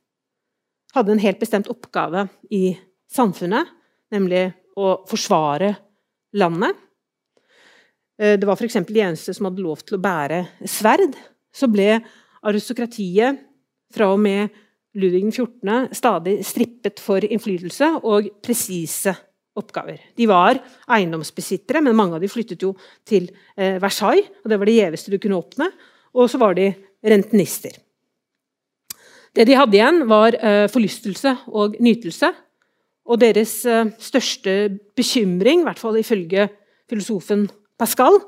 [0.93, 2.77] hadde en helt bestemt oppgave i
[3.11, 3.67] samfunnet,
[4.13, 4.45] nemlig
[4.79, 5.73] å forsvare
[6.37, 6.82] landet, eh,
[8.23, 8.77] det var f.eks.
[8.87, 10.37] de eneste som hadde lov til å bære
[10.69, 11.17] sverd,
[11.53, 11.97] så ble
[12.43, 13.41] aristokratiet
[13.93, 14.53] fra og med
[14.93, 15.89] Ludvig 14.
[15.97, 19.15] stadig strippet for innflytelse og presise
[19.57, 19.99] oppgaver.
[20.17, 22.73] De var eiendomsbesittere, men mange av dem flyttet jo
[23.05, 24.29] til eh, Versailles.
[24.43, 25.69] og Det var det gjeveste du kunne åpne.
[26.13, 26.69] Og så var de
[27.01, 27.79] rentenister.
[29.33, 32.29] Det de hadde igjen, var eh, forlystelse og nytelse.
[33.09, 34.57] Og deres eh, største
[34.97, 36.47] bekymring, i hvert fall ifølge
[36.89, 37.47] filosofen
[37.83, 38.21] Pascal,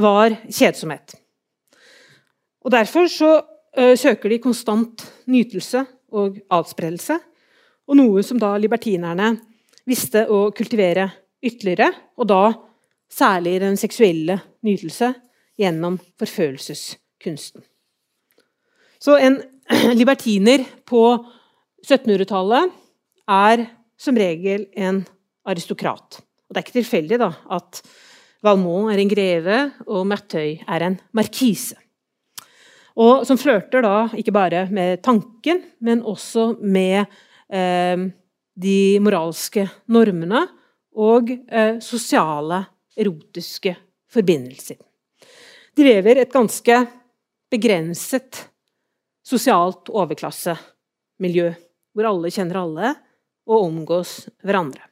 [0.00, 1.14] var kjedsomhet.
[2.64, 7.18] Og Derfor så uh, søker de konstant nytelse og adspredelse,
[7.88, 9.34] og noe som da libertinerne
[9.88, 11.06] visste å kultivere
[11.44, 12.42] ytterligere, og da
[13.12, 15.12] særlig den seksuelle nytelse
[15.58, 17.64] gjennom forfølelseskunsten.
[19.00, 19.40] Så en
[20.00, 21.04] libertiner på
[21.84, 22.72] 1700-tallet
[23.28, 23.64] er
[24.00, 25.02] som regel en
[25.48, 26.20] aristokrat.
[26.20, 27.82] Og det er ikke tilfeldig da, at
[28.44, 31.76] Valmont er en greve og Mathøy er en markise.
[32.98, 37.04] Og som flørter da ikke bare med tanken, men også med
[37.50, 38.06] eh,
[38.58, 40.44] de moralske normene
[40.98, 42.64] og eh, sosiale,
[42.98, 43.76] erotiske
[44.10, 44.78] forbindelser.
[45.78, 46.80] De lever et ganske
[47.52, 48.48] begrenset
[49.28, 51.52] sosialt overklassemiljø,
[51.94, 52.90] hvor alle kjenner alle
[53.48, 54.82] og omgås hverandre.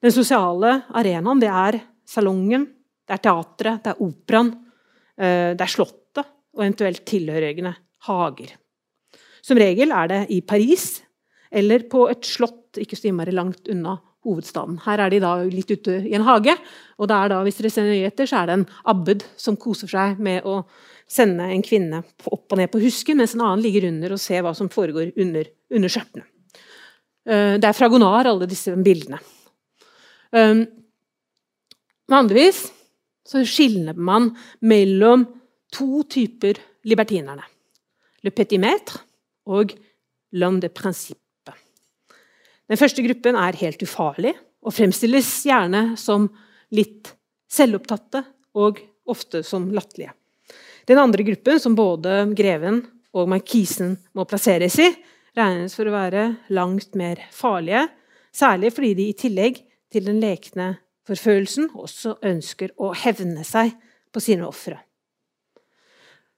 [0.00, 2.66] Den sosiale arenaen det er salongen,
[3.06, 4.52] det er teatret, det er operaen,
[5.18, 7.74] eh, det er slottet og eventuelt tilhørende
[8.08, 8.54] hager.
[9.44, 11.02] Som regel er det i Paris
[11.50, 14.80] eller på et slott ikke så innmari langt unna hovedstaden.
[14.84, 16.56] Her er de da litt ute i en hage,
[16.98, 20.22] og da, hvis dere ser nøye etter, så er det en abbed som koser seg
[20.22, 20.60] med å
[21.06, 24.42] sende en kvinne opp og ned på husken, mens en annen ligger under og ser
[24.42, 26.26] hva som foregår under, under skjørtene.
[27.26, 29.20] Eh, det er fragonar, alle disse bildene.
[32.10, 32.68] Vanligvis
[33.26, 35.24] så skiller man mellom
[35.74, 37.42] to typer libertinerne.
[38.22, 39.02] Le petit maître
[39.46, 39.74] og
[40.34, 41.54] l'homme de principe.
[42.66, 44.34] Den første gruppen er helt ufarlig
[44.66, 46.28] og fremstilles gjerne som
[46.74, 47.12] litt
[47.50, 48.22] selvopptatte
[48.58, 50.14] og ofte som latterlige.
[50.86, 52.80] Den andre gruppen, som både greven
[53.16, 54.88] og markisen må plasseres i,
[55.36, 57.86] regnes for å være langt mer farlige,
[58.34, 59.58] særlig fordi de i tillegg
[59.92, 60.74] til den lekne
[61.06, 63.74] forfølelsen også ønsker å hevne seg
[64.12, 64.78] på sine ofre.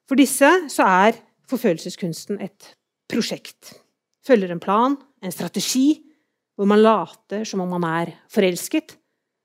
[0.09, 2.73] For disse så er forfølgelseskunsten et
[3.09, 3.75] prosjekt.
[4.25, 6.01] Følger en plan, en strategi,
[6.57, 8.97] hvor man later som om man er forelsket,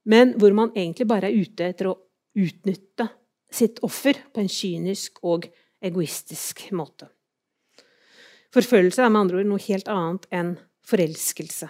[0.09, 1.97] men hvor man egentlig bare er ute etter å
[2.33, 3.07] utnytte
[3.53, 5.45] sitt offer på en kynisk og
[5.83, 7.07] egoistisk måte.
[8.53, 10.55] Forfølgelse er med andre ord noe helt annet enn
[10.87, 11.69] forelskelse.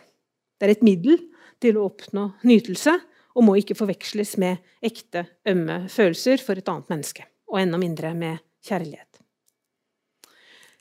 [0.57, 1.19] Det er et middel
[1.63, 2.95] til å oppnå nytelse
[3.33, 8.13] og må ikke forveksles med ekte, ømme følelser for et annet menneske, og enda mindre
[8.17, 9.21] med kjærlighet.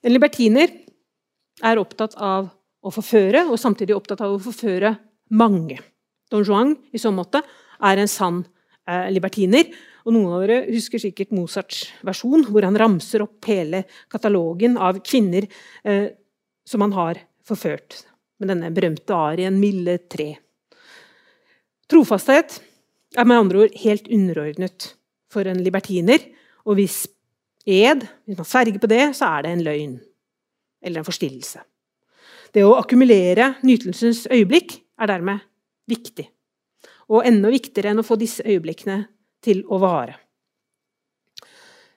[0.02, 0.72] En libertiner
[1.62, 2.50] er opptatt av
[2.82, 4.96] å forføre, og samtidig opptatt av å forføre
[5.38, 5.78] mange.
[6.32, 7.42] Don Juan i så måte
[7.82, 8.42] er en sann
[8.88, 9.68] eh, libertiner.
[10.02, 14.98] Og noen av dere husker sikkert Mozarts versjon, hvor han ramser opp hele katalogen av
[15.06, 15.46] kvinner
[15.86, 16.08] eh,
[16.66, 18.02] som han har forført,
[18.42, 20.34] med denne berømte arien 'Milde tre'.
[21.92, 22.56] Trofasthet
[23.18, 24.94] er med andre ord helt underordnet
[25.32, 26.22] for en libertiner,
[26.64, 27.04] og hvis
[27.68, 29.98] ed, hvis man sverger på det, så er det en løgn
[30.82, 31.60] eller en forstillelse.
[32.52, 35.44] Det å akkumulere nytelsens øyeblikk er dermed
[35.88, 36.26] viktig.
[37.12, 38.98] Og enda viktigere enn å få disse øyeblikkene
[39.44, 40.16] til å vare.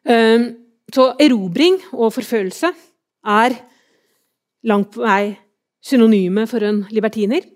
[0.06, 0.52] Ehm,
[0.92, 2.72] så erobring og forfølelse
[3.26, 3.58] er
[4.68, 5.36] langt på vei
[5.86, 7.55] synonyme for en libertiner.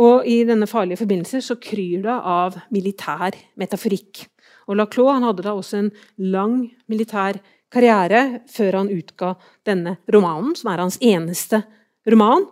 [0.00, 4.22] Og i denne farlige forbindelse så kryr det av militær metaforikk.
[4.70, 5.90] Og Laclos hadde da også en
[6.30, 9.34] lang militær karriere før han utga
[9.66, 11.62] denne romanen, som er hans eneste
[12.08, 12.46] roman.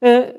[0.00, 0.30] Eh,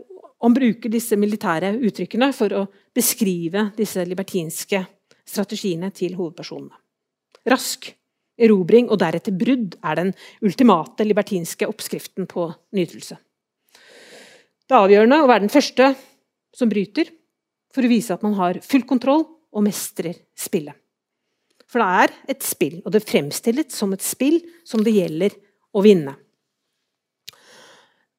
[0.41, 4.81] han bruker disse militære uttrykkene for å beskrive disse libertinske
[5.25, 6.75] strategiene til hovedpersonene.
[7.49, 7.91] Rask
[8.41, 10.11] erobring og deretter brudd er den
[10.43, 13.17] ultimate libertinske oppskriften på nytelse.
[14.65, 15.93] Det avgjørende å være den første
[16.55, 17.11] som bryter,
[17.75, 20.75] for å vise at man har full kontroll og mestrer spillet.
[21.67, 25.35] For det er et spill, og det fremstilles som et spill som det gjelder
[25.75, 26.13] å vinne.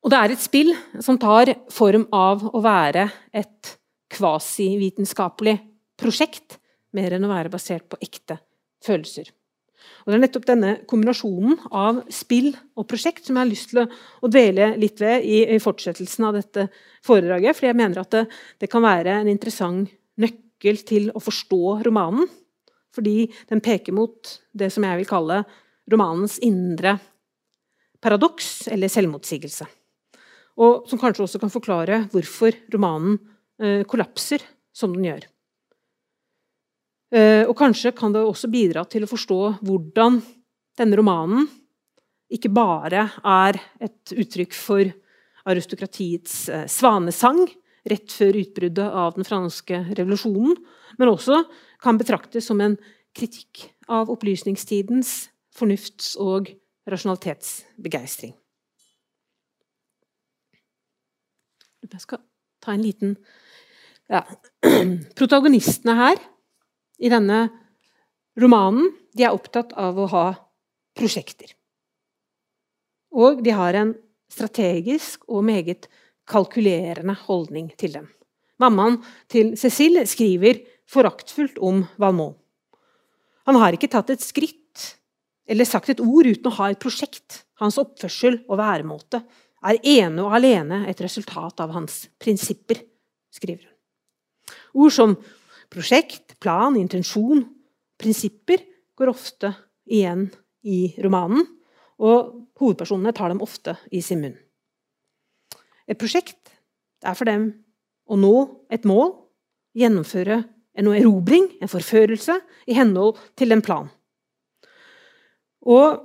[0.04, 3.72] Og det er et spill som tar form av å være et
[4.12, 5.56] kvasivitenskapelig
[5.98, 6.60] prosjekt,
[6.94, 8.38] mer enn å være basert på ekte
[8.84, 9.32] følelser.
[10.04, 13.82] Og Det er nettopp denne kombinasjonen av spill og prosjekt som jeg har lyst til
[13.82, 16.68] å, dvele litt ved i, i, fortsettelsen av dette
[17.06, 17.58] foredraget.
[17.58, 18.24] For jeg mener at det,
[18.62, 22.28] det kan være en interessant nøkkel til å forstå romanen
[22.96, 25.42] fordi den peker mot det som jeg vil kalle
[25.92, 26.94] romanens indre
[28.00, 29.66] paradoks, eller selvmotsigelse.
[30.62, 33.18] Og som kanskje også kan forklare hvorfor romanen
[33.60, 34.44] eh, kollapser
[34.76, 35.26] som den gjør.
[37.14, 40.18] Eh, og kanskje kan det også bidra til å forstå hvordan
[40.76, 41.46] denne romanen
[42.32, 44.90] ikke bare er et uttrykk for
[45.46, 47.44] aristokratiets eh, svanesang
[47.86, 50.56] rett før utbruddet av den franske revolusjonen,
[50.98, 51.44] men også
[51.82, 52.74] kan betraktes som en
[53.14, 56.50] kritikk av opplysningstidens fornufts- og
[56.90, 58.34] rasjonalitetsbegeistring.
[61.86, 62.18] Jeg skal
[62.58, 63.14] ta en liten
[64.10, 64.24] ja.
[65.18, 66.18] Protagonistene her
[66.98, 67.46] i denne
[68.40, 70.26] romanen de er opptatt av å ha
[70.96, 71.52] prosjekter.
[73.16, 73.94] Og de har en
[74.32, 75.88] strategisk og meget
[76.28, 78.08] kalkulerende holdning til dem.
[78.60, 78.98] Mammaen
[79.30, 82.36] til Cécile skriver foraktfullt om Valmont.
[83.46, 84.96] Han har ikke tatt et skritt
[85.46, 87.44] eller sagt et ord uten å ha et prosjekt.
[87.62, 89.22] Hans oppførsel og væremåte
[89.66, 92.82] er ene og alene et resultat av hans prinsipper,
[93.32, 93.76] skriver hun.
[94.82, 95.14] Ord som
[95.72, 97.44] prosjekt, plan, intensjon,
[98.00, 98.62] prinsipper
[98.96, 99.52] går ofte
[99.86, 100.28] igjen
[100.66, 101.44] i romanen,
[101.96, 104.36] og hovedpersonene tar dem ofte i sin munn.
[105.86, 106.52] Et prosjekt
[107.06, 107.48] er for dem
[108.06, 108.34] å nå
[108.72, 109.14] et mål,
[109.76, 110.42] gjennomføre
[110.76, 112.36] en erobring, en forførelse,
[112.68, 113.88] i henhold til en plan.
[115.66, 116.02] Og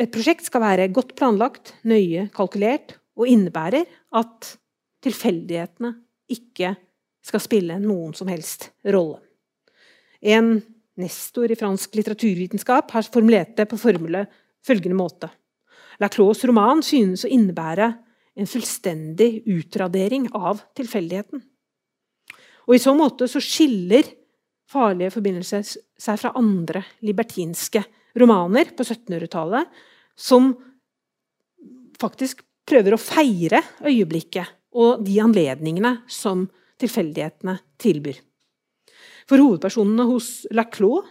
[0.00, 3.84] et prosjekt skal være godt planlagt, nøye kalkulert og innebærer
[4.16, 4.54] at
[5.04, 5.92] tilfeldighetene
[6.32, 6.74] ikke
[7.24, 9.20] skal spille noen som helst rolle.
[10.20, 10.58] En
[11.00, 14.26] nestor i fransk litteraturvitenskap har formulert det på formule
[14.66, 15.30] følgende måte.
[16.00, 17.90] Laclos roman synes å innebære
[18.40, 21.42] en fullstendig utradering av tilfeldigheten.
[22.68, 24.08] Og I så måte så skiller
[24.70, 27.80] Farlige forbindelser seg fra andre libertinske
[28.20, 29.66] romaner på 1700-tallet,
[30.14, 30.52] som
[31.98, 34.46] faktisk prøver å feire øyeblikket
[34.78, 36.44] og de anledningene som
[36.80, 38.18] tilfeldighetene tilbyr.
[39.30, 41.08] For hovedpersonene hos Laclos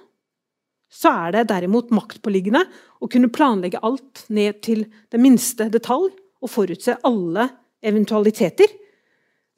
[0.90, 2.64] så er det derimot maktpåliggende
[3.00, 6.10] å kunne planlegge alt ned til den minste detalj
[6.42, 7.46] og forutse alle
[7.86, 8.72] eventualiteter.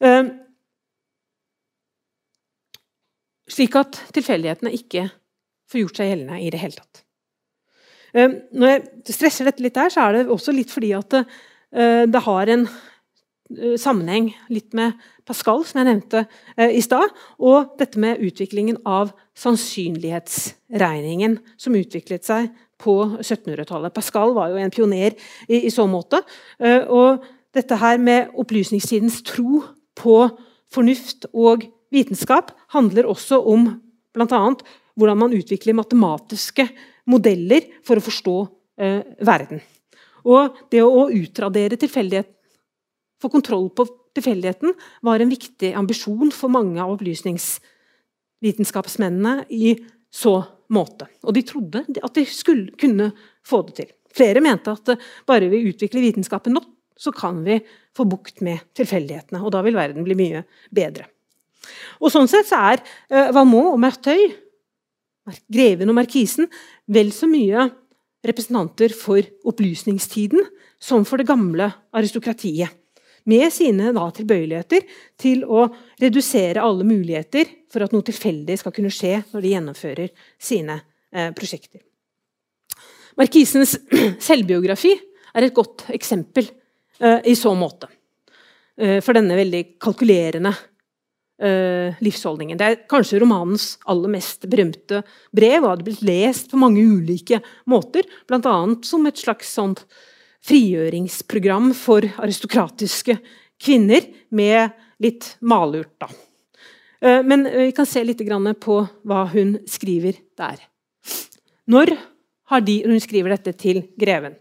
[0.04, 0.28] Eh,
[3.52, 5.08] slik at tilfeldighetene ikke
[5.72, 7.04] får gjort seg gjeldende i det hele tatt.
[8.12, 12.04] Eh, når jeg stresser dette litt der, så er det også litt fordi at eh,
[12.12, 12.68] det har en
[13.80, 16.20] sammenheng litt med Pascal, som jeg nevnte
[16.72, 17.10] i stad,
[17.40, 22.50] og dette med utviklingen av sannsynlighetsregningen som utviklet seg
[22.82, 23.94] på 1700-tallet.
[23.94, 25.16] Pascal var jo en pioner
[25.48, 26.22] i, i så måte.
[26.62, 27.24] Eh, og
[27.56, 29.62] dette her med opplysningstidens tro
[29.98, 30.18] på
[30.72, 33.68] fornuft og vitenskap handler også om
[34.16, 34.42] bl.a.
[34.96, 36.68] hvordan man utvikler matematiske
[37.12, 38.38] modeller for å forstå
[38.82, 39.62] eh, verden.
[40.28, 42.30] Og det å utradere tilfeldighet,
[43.22, 43.84] få kontroll på
[44.18, 44.70] tilfeldigheten,
[45.06, 49.76] var en viktig ambisjon for mange av opplysningsvitenskapsmennene i
[50.12, 51.08] så måte.
[51.24, 53.12] Og de trodde at de skulle kunne
[53.48, 53.90] få det til.
[54.12, 56.68] Flere mente at bare vi utvikler vitenskapen nok,
[57.02, 57.56] så kan vi
[57.98, 59.42] få bukt med tilfeldighetene.
[59.42, 61.04] Og da vil verden bli mye bedre.
[62.02, 64.22] Og Sånn sett så er uh, Valmont og Mertøy,
[65.52, 66.50] greven og markisen,
[66.92, 67.70] vel så mye
[68.26, 70.44] representanter for opplysningstiden
[70.82, 72.81] som for det gamle aristokratiet
[73.30, 74.86] med sine da, tilbøyeligheter
[75.22, 75.68] til å
[76.02, 80.80] redusere alle muligheter for at noe tilfeldig skal kunne skje når de gjennomfører sine
[81.14, 81.84] eh, prosjekter.
[83.20, 83.78] Markisens
[84.28, 84.94] selvbiografi
[85.36, 86.48] er et godt eksempel
[87.00, 87.92] eh, i så måte.
[88.80, 90.54] Eh, for denne veldig kalkulerende
[91.42, 92.60] eh, livsholdningen.
[92.60, 95.04] Det er kanskje romanens aller mest berømte
[95.36, 98.08] brev, og hadde blitt lest på mange ulike måter.
[98.30, 98.56] Bl.a.
[98.88, 99.86] som et slags sånt
[100.46, 103.18] frigjøringsprogram for aristokratiske
[103.62, 106.10] kvinner med litt malurt, da.
[107.02, 108.22] Eh, men vi kan se litt
[108.60, 110.62] på hva hun skriver der.
[111.68, 111.96] Når
[112.52, 114.36] har de, Hun skriver dette til greven.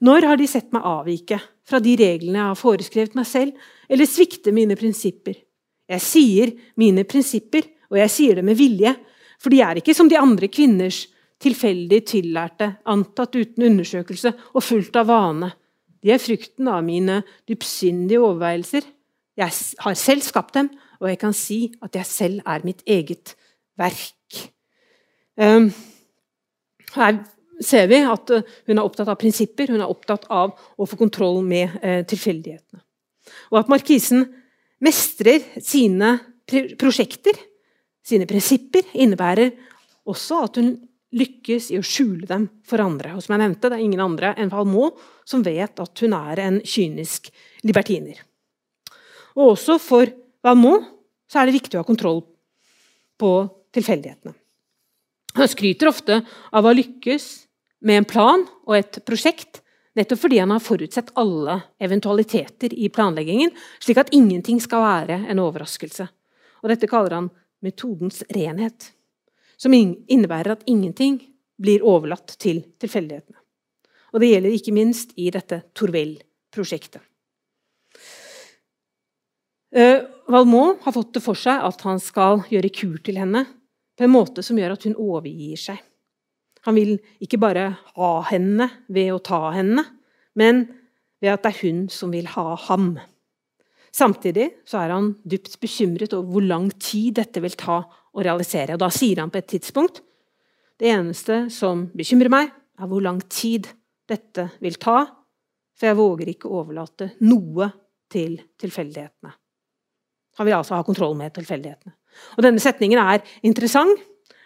[0.00, 3.52] Når har de sett meg avvike fra de reglene jeg har foreskrevet meg selv,
[3.88, 5.36] eller svikte mine prinsipper?
[5.88, 8.94] Jeg sier mine prinsipper, og jeg sier det med vilje,
[9.38, 11.04] for de er ikke som de andre kvinners
[11.42, 15.50] tilfeldig tillærte, antatt uten undersøkelse og fullt av vane.
[16.04, 18.86] De er frykten av mine dypsindige overveielser.
[19.36, 19.50] Jeg
[19.82, 20.70] har selv skapt dem,
[21.00, 23.34] og jeg kan si at jeg selv er mitt eget
[23.80, 24.40] verk.
[25.40, 25.72] Ehm,
[26.94, 27.18] her
[27.64, 30.98] ser vi at eh, hun er opptatt av prinsipper, hun er opptatt av å få
[31.00, 32.82] kontroll med eh, tilfeldighetene.
[33.50, 34.26] Og at markisen
[34.84, 36.18] mestrer sine
[36.78, 37.38] prosjekter,
[38.04, 39.54] sine prinsipper, innebærer
[40.04, 40.74] også at hun
[41.14, 43.14] lykkes i å skjule dem for andre.
[43.14, 46.40] Og som jeg nevnte, Det er ingen andre enn Valmont som vet at hun er
[46.40, 47.30] en kynisk
[47.62, 48.18] libertiner.
[49.36, 50.06] Og også for
[50.42, 50.86] Valmont
[51.30, 52.22] så er det viktig å ha kontroll
[53.18, 53.30] på
[53.74, 54.34] tilfeldighetene.
[55.34, 56.20] Han skryter ofte
[56.52, 57.24] av å lykkes
[57.84, 59.60] med en plan og et prosjekt,
[59.98, 63.50] nettopp fordi han har forutsett alle eventualiteter i planleggingen,
[63.82, 66.06] slik at ingenting skal være en overraskelse.
[66.62, 67.30] Og dette kaller han
[67.64, 68.93] metodens renhet,
[69.64, 71.16] som innebærer at ingenting
[71.60, 73.40] blir overlatt til tilfeldighetene.
[74.14, 77.02] Og det gjelder ikke minst i dette Torvell-prosjektet.
[79.74, 83.42] Uh, Valmont har fått det for seg at han skal gjøre kur til henne
[83.98, 85.80] på en måte som gjør at hun overgir seg.
[86.64, 89.82] Han vil ikke bare ha henne ved å ta henne,
[90.38, 90.62] men
[91.20, 92.94] ved at det er hun som vil ha ham.
[93.94, 97.82] Samtidig er han dypt bekymret over hvor lang tid dette vil ta
[98.14, 98.76] å realisere.
[98.76, 100.00] Og da sier han på et tidspunkt
[100.80, 103.68] det eneste som bekymrer meg, er hvor lang tid
[104.10, 105.04] dette vil ta,
[105.74, 107.68] for jeg våger ikke overlate noe
[108.10, 109.30] til tilfeldighetene.
[110.38, 111.94] Han vil altså ha kontroll med tilfeldighetene.
[112.38, 114.02] Og Denne setningen er interessant,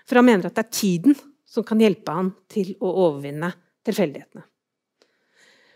[0.08, 1.16] for han mener at det er tiden
[1.48, 3.50] som kan hjelpe han til å overvinne
[3.88, 4.44] tilfeldighetene.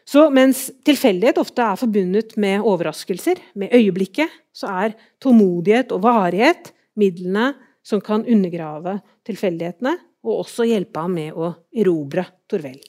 [0.08, 6.72] Så mens tilfeldighet ofte er forbundet med overraskelser, med øyeblikket, så er tålmodighet og varighet
[6.98, 7.52] midlene
[7.82, 12.80] som kan undergrave tilfeldighetene, og også hjelpe ham med å erobre Torvell.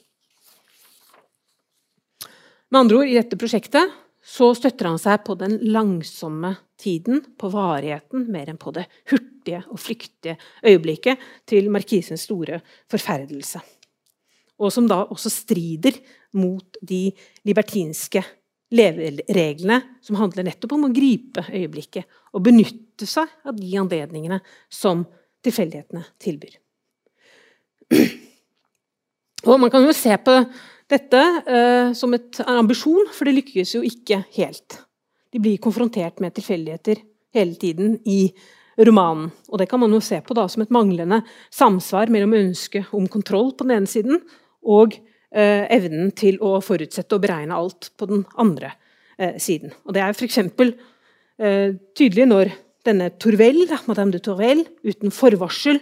[2.74, 3.92] Med andre ord, i dette prosjektet
[4.24, 9.64] så støtter han seg på den langsomme tiden, på varigheten, mer enn på det hurtige
[9.68, 13.62] og flyktige øyeblikket til markisens store forferdelse.
[14.64, 15.98] Og som da også strider
[16.40, 17.10] mot de
[17.46, 18.24] libertinske
[18.74, 24.40] levereglene som handler nettopp om å gripe øyeblikket og benytte seg av de anledningene
[24.72, 25.06] som
[25.44, 26.58] tilfeldighetene tilbyr.
[29.44, 30.38] Og Man kan jo se på
[30.90, 34.80] dette eh, som et, en ambisjon, for det lykkes jo ikke helt.
[35.34, 37.02] De blir konfrontert med tilfeldigheter
[37.36, 38.28] hele tiden i
[38.78, 39.32] romanen.
[39.50, 41.22] Og det kan man jo se på da, som et manglende
[41.54, 44.22] samsvar mellom ønsket om kontroll på den ene siden
[44.64, 44.96] og
[45.34, 48.74] evnen til å forutsette og beregne alt på den andre
[49.18, 49.74] eh, siden.
[49.88, 50.38] Og Det er f.eks.
[51.42, 52.54] Eh, tydelig når
[52.86, 55.80] denne Torvel, Madame de Torvel uten forvarsel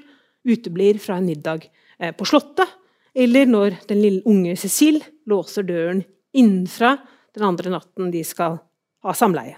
[0.47, 1.67] uteblir fra en middag
[1.99, 2.77] eh, på Slottet,
[3.11, 6.95] eller når den lille unge Cecil låser døren innenfra
[7.35, 8.57] den andre natten de skal
[9.03, 9.57] ha samleie.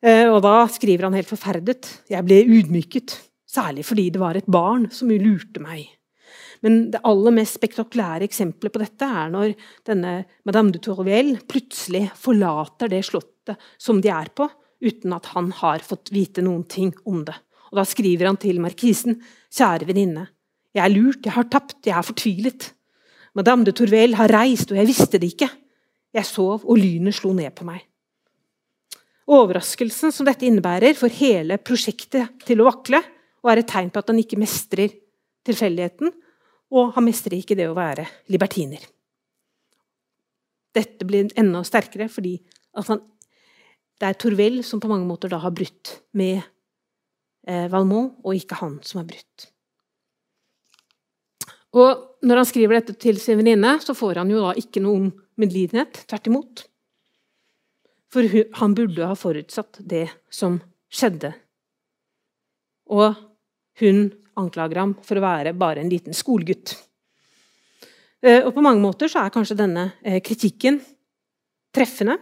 [0.00, 1.88] Eh, og da skriver han helt forferdet.
[2.10, 3.16] Jeg ble ydmyket,
[3.48, 5.88] særlig fordi det var et barn som lurte meg.
[6.64, 9.54] Men det aller mest spektakulære eksempelet på dette er når
[9.88, 10.14] denne
[10.48, 14.48] Madame de Tourvielle plutselig forlater det slottet som de er på,
[14.80, 17.36] uten at han har fått vite noen ting om det.
[17.70, 19.20] Og Da skriver han til markisen,
[19.52, 20.28] kjære venninne,
[20.74, 22.68] jeg er lurt, jeg har tapt, jeg er fortvilet.
[23.34, 25.48] Madame de Tourvel har reist, og jeg visste det ikke.
[26.14, 27.82] Jeg sov, og lynet slo ned på meg.
[29.30, 33.02] Overraskelsen som dette innebærer, får hele prosjektet til å vakle,
[33.42, 34.94] og er et tegn på at han ikke mestrer
[35.46, 36.12] tilfeldigheten,
[36.70, 38.82] og han mestrer ikke det å være libertiner.
[40.74, 42.36] Dette blir enda sterkere fordi
[42.78, 43.00] han,
[43.98, 46.38] det er Torvell som på mange måter da har brutt med
[47.48, 49.48] eh, Valmont, og ikke han som har brutt.
[51.76, 55.10] Og når han skriver dette til sin venninne, så får han jo da ikke noen
[55.38, 56.02] medlidenhet.
[56.10, 56.64] Tvert imot.
[58.10, 58.26] For
[58.58, 60.58] han burde ha forutsatt det som
[60.90, 61.30] skjedde.
[62.90, 63.14] Og
[63.78, 64.08] hun
[64.38, 66.76] anklager ham for å være bare en liten skolegutt.
[68.22, 70.80] Eh, og på mange måter så er kanskje denne eh, kritikken
[71.74, 72.18] treffende.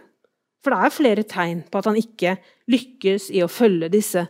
[0.63, 2.35] For det er flere tegn på at han ikke
[2.71, 4.25] lykkes i å følge disse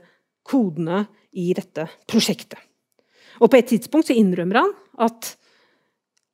[0.45, 1.03] kodene
[1.37, 2.59] i dette prosjektet.
[3.39, 4.73] Og på et tidspunkt så innrømmer han
[5.05, 5.33] at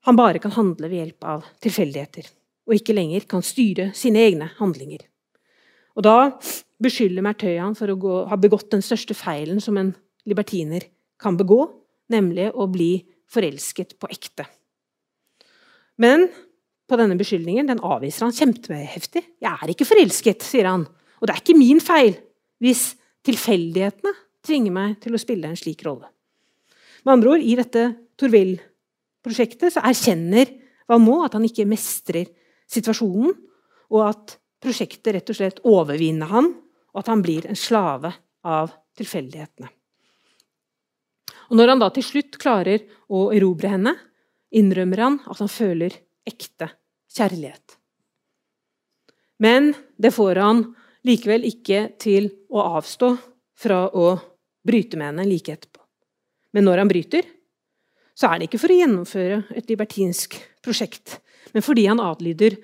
[0.05, 2.27] han bare kan handle ved hjelp av tilfeldigheter,
[2.69, 5.01] og ikke lenger kan styre sine egne handlinger.
[5.95, 6.17] Og da
[6.83, 9.93] beskylder Mertøy han for å gå, ha begått den største feilen som en
[10.27, 10.85] libertiner
[11.22, 11.66] kan begå,
[12.11, 12.99] nemlig å bli
[13.32, 14.45] forelsket på ekte.
[16.01, 16.28] Men
[16.86, 19.24] på denne beskyldningen den avviser han kjempeheftig.
[19.41, 20.86] 'Jeg er ikke forelsket', sier han.
[20.86, 22.18] 'Og det er ikke min feil
[22.61, 22.95] hvis
[23.26, 24.13] tilfeldighetene
[24.45, 26.09] tvinger meg til å spille en slik rolle'.
[27.05, 30.49] Med andre ord, i dette Torvill-prosjektet så erkjenner
[30.88, 32.30] Valmot at han ikke mestrer
[32.70, 33.34] situasjonen,
[33.89, 36.51] og at prosjektet rett og slett overvinner han,
[36.93, 38.11] og at han blir en slave
[38.45, 39.70] av tilfeldighetene.
[41.49, 43.95] Og Når han da til slutt klarer å erobre henne,
[44.55, 45.93] innrømmer han at han føler
[46.25, 46.69] ekte
[47.15, 47.77] kjærlighet.
[49.43, 50.63] Men det får han
[51.05, 53.11] likevel ikke til å avstå
[53.59, 54.15] fra å
[54.65, 55.81] bryte med henne like etterpå.
[56.55, 57.27] Men når han bryter,
[58.15, 61.19] så er det ikke for å gjennomføre et libertinsk prosjekt,
[61.53, 62.55] men fordi han adlyder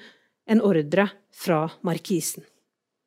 [0.51, 2.45] en ordre fra markisen.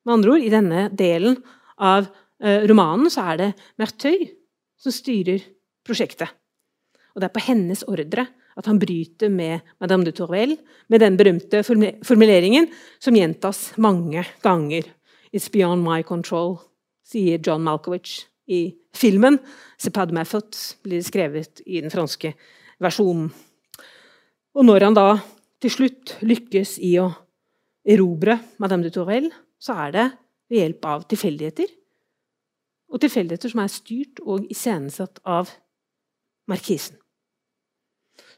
[0.05, 1.39] Med andre ord, i denne delen
[1.81, 2.07] av
[2.45, 3.51] eh, romanen så er det
[3.81, 4.27] Merteuil
[4.81, 5.41] som styrer
[5.87, 6.33] prosjektet.
[7.15, 8.27] Og det er på hennes ordre
[8.59, 10.57] at han bryter med Madame de Tourvel,
[10.89, 12.69] med den berømte formuleringen
[13.03, 14.87] som gjentas mange ganger.
[15.35, 16.59] It's beyond my control,
[17.03, 19.41] sier John Malkovich i filmen.
[19.79, 20.55] Sepad Method
[20.87, 22.35] blir skrevet i den franske
[22.83, 23.33] versjonen.
[24.55, 25.09] Og når han da
[25.63, 27.09] til slutt lykkes i å
[27.85, 30.07] erobre Madame de Tourvel, så er det
[30.51, 31.71] ved hjelp av tilfeldigheter.
[32.95, 35.51] Og tilfeldigheter som er styrt og iscenesatt av
[36.51, 36.99] markisen.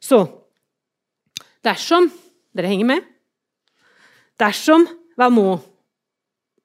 [0.00, 0.22] Så
[1.64, 2.10] dersom
[2.56, 3.02] Dere henger med?
[4.40, 4.86] Dersom
[5.20, 5.60] Valmont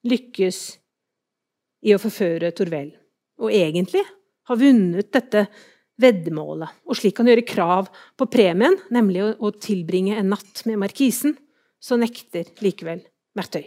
[0.08, 0.60] lykkes
[1.84, 2.94] i å forføre Torvell,
[3.42, 4.06] og egentlig
[4.48, 5.46] har vunnet dette
[6.02, 11.36] veddemålet, og slik kan gjøre krav på premien, nemlig å, tilbringe en natt med markisen,
[11.82, 13.04] så nekter likevel
[13.38, 13.64] Mertøy.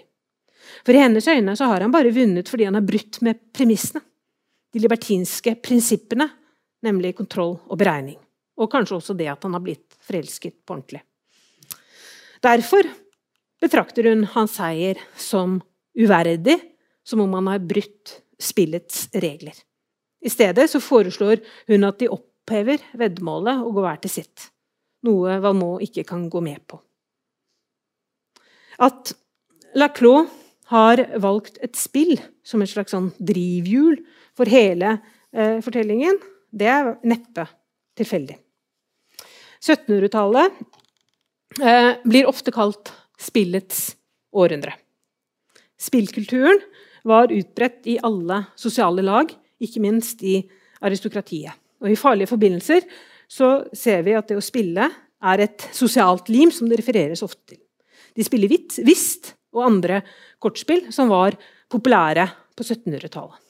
[0.85, 4.01] For i hennes øyne har han bare vunnet fordi han har brutt med premissene.
[4.73, 6.27] De libertinske prinsippene,
[6.85, 8.19] nemlig kontroll og beregning.
[8.61, 11.03] Og kanskje også det at han har blitt forelsket på ordentlig.
[12.45, 12.87] Derfor
[13.63, 15.59] betrakter hun hans seier som
[15.97, 16.59] uverdig,
[17.05, 19.57] som om han har brutt spillets regler.
[20.25, 24.49] I stedet så foreslår hun at de opphever veddemålet og går hver til sitt.
[25.05, 26.81] Noe Valmot ikke kan gå med på.
[28.81, 29.13] At
[29.77, 30.31] Laclos
[30.73, 32.17] har valgt et spill
[32.47, 33.99] som et slags sånn drivhjul
[34.37, 34.97] for hele
[35.35, 36.17] eh, fortellingen,
[36.55, 37.47] det er neppe
[37.99, 38.37] tilfeldig.
[39.65, 40.59] 1700-tallet
[41.63, 43.95] eh, blir ofte kalt spillets
[44.35, 44.75] århundre.
[45.81, 46.61] Spillkulturen
[47.05, 50.39] var utbredt i alle sosiale lag, ikke minst i
[50.85, 51.53] aristokratiet.
[51.85, 52.87] Og I farlige forbindelser
[53.29, 54.89] ser vi at det å spille
[55.25, 57.61] er et sosialt lim som det refereres ofte til.
[58.15, 58.53] De spiller
[58.87, 60.03] Whist og andre
[60.43, 61.37] kortspill som var
[61.73, 63.44] populære på 1700-tallet.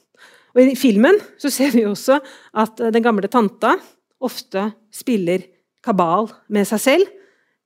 [0.55, 2.21] Og I filmen så ser vi også
[2.63, 3.75] at den gamle tanta
[4.23, 5.43] ofte spiller
[5.85, 7.11] kabal med seg selv.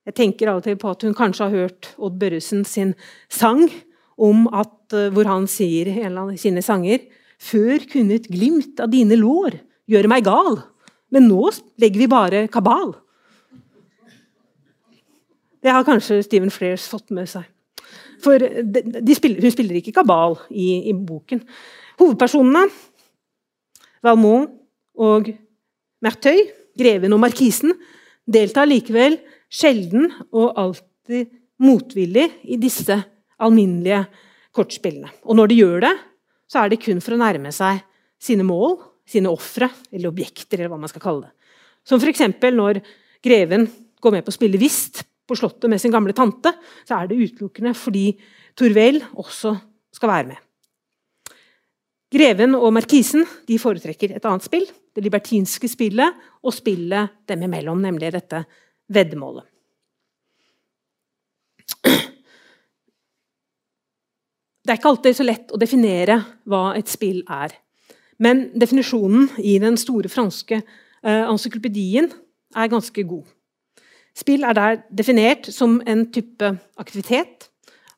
[0.09, 2.95] Jeg tenker av og til på at hun kanskje har hørt Odd Børresen sin
[3.29, 3.67] sang
[4.19, 7.05] om at, eh, hvor han sier i en av sine sanger
[7.39, 9.53] Før kunne et glimt av dine lår
[9.87, 10.57] gjøre meg gal,
[11.07, 11.45] men nå
[11.79, 12.91] legger vi bare kabal.
[15.63, 17.47] Det har kanskje Stephen Flares fått med seg.
[18.19, 21.45] For de, de spiller, hun spiller ikke kabal i, i boken.
[21.99, 22.69] Hovedpersonene,
[24.05, 24.53] Valmont
[24.99, 25.27] og
[26.03, 26.47] Merteuil,
[26.79, 27.73] greven og markisen,
[28.29, 29.17] deltar likevel
[29.51, 31.27] sjelden og alltid
[31.59, 32.95] motvillig i disse
[33.39, 34.05] alminnelige
[34.55, 35.11] kortspillene.
[35.27, 35.93] Og når de gjør det,
[36.49, 37.83] så er det kun for å nærme seg
[38.19, 38.77] sine mål,
[39.09, 41.53] sine ofre, eller objekter, eller hva man skal kalle det.
[41.87, 42.23] Som f.eks.
[42.53, 42.81] når
[43.25, 43.67] greven
[43.99, 46.53] går med på å spille whist på Slottet med sin gamle tante,
[46.87, 48.11] så er det utelukkende fordi
[48.57, 49.53] Torvell også
[49.95, 50.45] skal være med.
[52.09, 54.65] Greven og markisen de foretrekker et annet spill,
[54.97, 58.41] det libertinske spillet, og spillet dem imellom, nemlig dette
[58.89, 59.45] veddemålet.
[64.69, 67.55] Det er ikke alltid så lett å definere hva et spill er.
[68.21, 72.09] Men definisjonen i den store franske uh, encyklopedien
[72.57, 73.25] er ganske god.
[74.17, 77.48] Spill er der definert som en type aktivitet,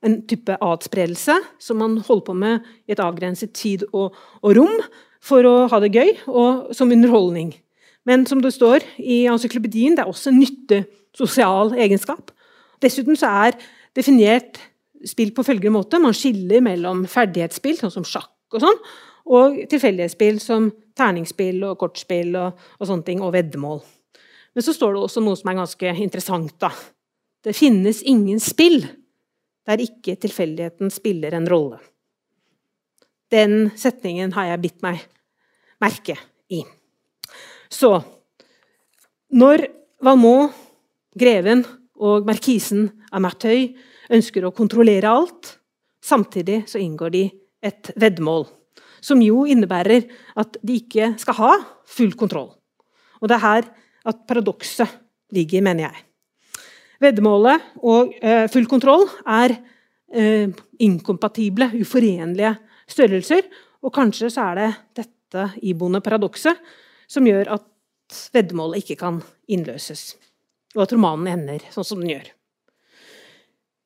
[0.05, 4.79] en type adspredelse, som man holder på med i et avgrenset tid og, og rom
[5.21, 7.53] for å ha det gøy og som underholdning.
[8.09, 10.83] Men som det står i encyklopedien, det er også en nytte
[11.17, 12.31] sosial egenskap.
[12.81, 13.57] Dessuten så er
[13.97, 14.57] definert
[15.05, 16.01] spill på følgende måte.
[16.01, 18.79] Man skiller mellom ferdighetsspill, sånn som sjakk og sånn,
[19.31, 23.83] og tilfeldighetsspill som terningsspill og kortspill og, og, sånne ting, og veddemål.
[24.55, 26.57] Men så står det også noe som er ganske interessant.
[26.59, 26.71] da.
[27.45, 28.81] Det finnes ingen spill
[29.67, 31.79] der ikke tilfeldigheten spiller en rolle.
[33.31, 35.03] Den setningen har jeg bitt meg
[35.81, 36.17] merke
[36.51, 36.63] i.
[37.71, 37.93] Så
[39.31, 39.67] når
[40.01, 40.51] Valmont,
[41.13, 41.61] greven
[42.01, 43.75] og markisen av Marteuil
[44.11, 45.57] ønsker å kontrollere alt.
[46.01, 47.23] Samtidig så inngår de
[47.61, 48.47] et veddemål,
[49.05, 50.07] som jo innebærer
[50.41, 51.51] at de ikke skal ha
[51.85, 52.49] full kontroll.
[53.21, 53.69] Og det er her
[54.09, 54.89] at paradokset
[55.35, 56.05] ligger, mener jeg.
[57.01, 59.55] Veddemålet og eh, full kontroll er
[60.13, 60.51] eh,
[60.85, 62.53] inkompatible, uforenlige
[62.89, 63.47] størrelser.
[63.81, 64.69] Og kanskje så er det
[65.01, 66.59] dette iboende paradokset
[67.09, 67.65] som gjør at
[68.35, 69.21] veddemålet ikke kan
[69.51, 70.11] innløses.
[70.75, 72.29] Og at romanen ender sånn som den gjør.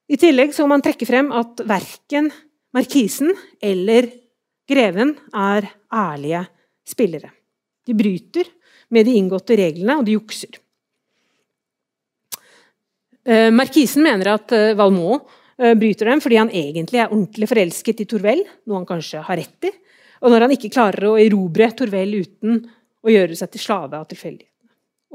[0.05, 2.29] I tillegg så må man trekke frem at verken
[2.75, 3.31] markisen
[3.63, 4.11] eller
[4.69, 6.43] greven er ærlige
[6.85, 7.31] spillere.
[7.85, 8.49] De bryter
[8.93, 10.59] med de inngåtte reglene, og de jukser.
[13.25, 15.25] Eh, Markisen mener at Valmot
[15.57, 19.39] eh, bryter dem fordi han egentlig er ordentlig forelsket i Torvell, noe han kanskje har
[19.41, 19.71] rett i,
[20.21, 22.59] og når han ikke klarer å erobre Torvell uten
[23.05, 24.51] å gjøre seg til slave av tilfeldighetene.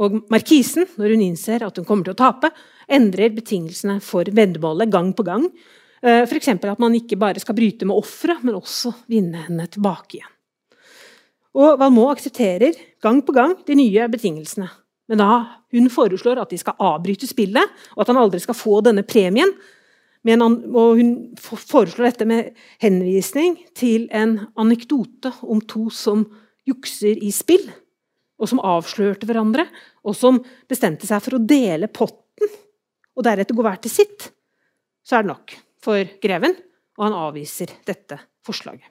[0.01, 2.51] Og Markisen, når hun innser at hun kommer til å tape,
[2.91, 5.45] endrer betingelsene for veddemålet gang på gang.
[6.01, 6.49] F.eks.
[6.55, 10.31] at man ikke bare skal bryte med offeret, men også vinne henne tilbake igjen.
[11.61, 14.71] Og Valmot aksepterer gang på gang de nye betingelsene.
[15.11, 15.35] Men da
[15.75, 19.53] hun foreslår at de skal avbryte spillet, og at han aldri skal få denne premien.
[20.29, 22.53] En, og hun foreslår dette med
[22.83, 26.27] henvisning til en anekdote om to som
[26.69, 27.65] jukser i spill,
[28.41, 29.67] og som avslørte hverandre,
[30.07, 30.39] og som
[30.71, 32.55] bestemte seg for å dele potten,
[33.17, 34.31] og deretter gå hver til sitt.
[35.03, 36.55] Så er det nok for greven,
[37.01, 38.87] og han avviser dette forslaget.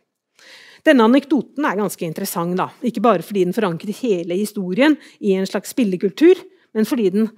[0.85, 2.69] Denne anekdoten er ganske interessant, da.
[2.85, 6.39] ikke bare fordi den forankrer hele historien i en slags spillekultur,
[6.75, 7.29] men fordi den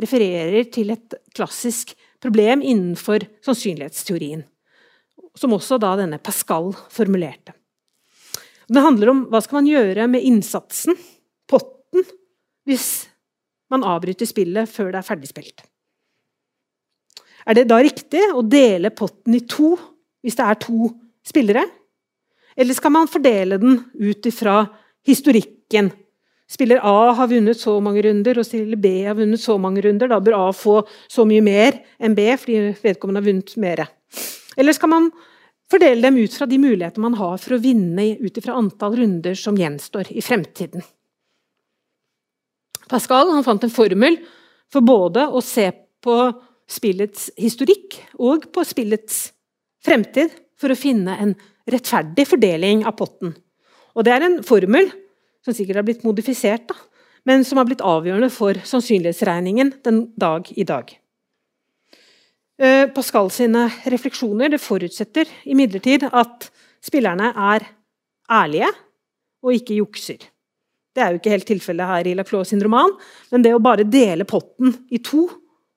[0.00, 4.44] refererer til et klassisk problem innenfor sannsynlighetsteorien,
[5.36, 7.54] som også da denne Pascal formulerte.
[8.70, 10.94] Det handler om hva skal man gjøre med innsatsen,
[11.50, 12.04] potten,
[12.68, 13.08] hvis
[13.72, 15.64] man avbryter spillet før det er ferdigspilt.
[17.48, 19.72] Er det da riktig å dele potten i to
[20.20, 20.90] hvis det er to
[21.26, 21.64] spillere?
[22.56, 24.64] Eller skal man fordele den ut ifra
[25.06, 25.90] historikken?
[26.50, 30.10] Spiller A har vunnet så mange runder, og spiller B har vunnet så mange runder.
[30.10, 33.84] Da bør A få så mye mer enn B, fordi vedkommende har vunnet mer.
[34.58, 35.10] Eller skal man
[35.70, 39.38] fordele dem ut fra de mulighetene man har for å vinne ut ifra antall runder
[39.38, 40.82] som gjenstår i fremtiden?
[42.90, 44.18] Pascal fant en formel
[44.72, 45.68] for både å se
[46.02, 46.16] på
[46.70, 49.28] spillets historikk og på spillets
[49.84, 51.36] fremtid for å finne en
[51.72, 53.34] rettferdig fordeling av potten.
[53.96, 54.90] Og Det er en formel
[55.44, 56.76] som sikkert har blitt modifisert, da,
[57.28, 60.90] men som har blitt avgjørende for sannsynlighetsregningen den dag i dag.
[62.60, 66.50] Eh, Pascal sine refleksjoner det forutsetter imidlertid at
[66.84, 67.64] spillerne er
[68.30, 68.68] ærlige
[69.40, 70.20] og ikke jukser.
[70.90, 72.92] Det er jo ikke helt tilfellet her i Laclos sin roman,
[73.30, 75.24] men det å bare dele potten i to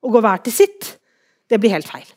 [0.03, 0.89] og gå hver til sitt,
[1.47, 2.07] det blir helt feil.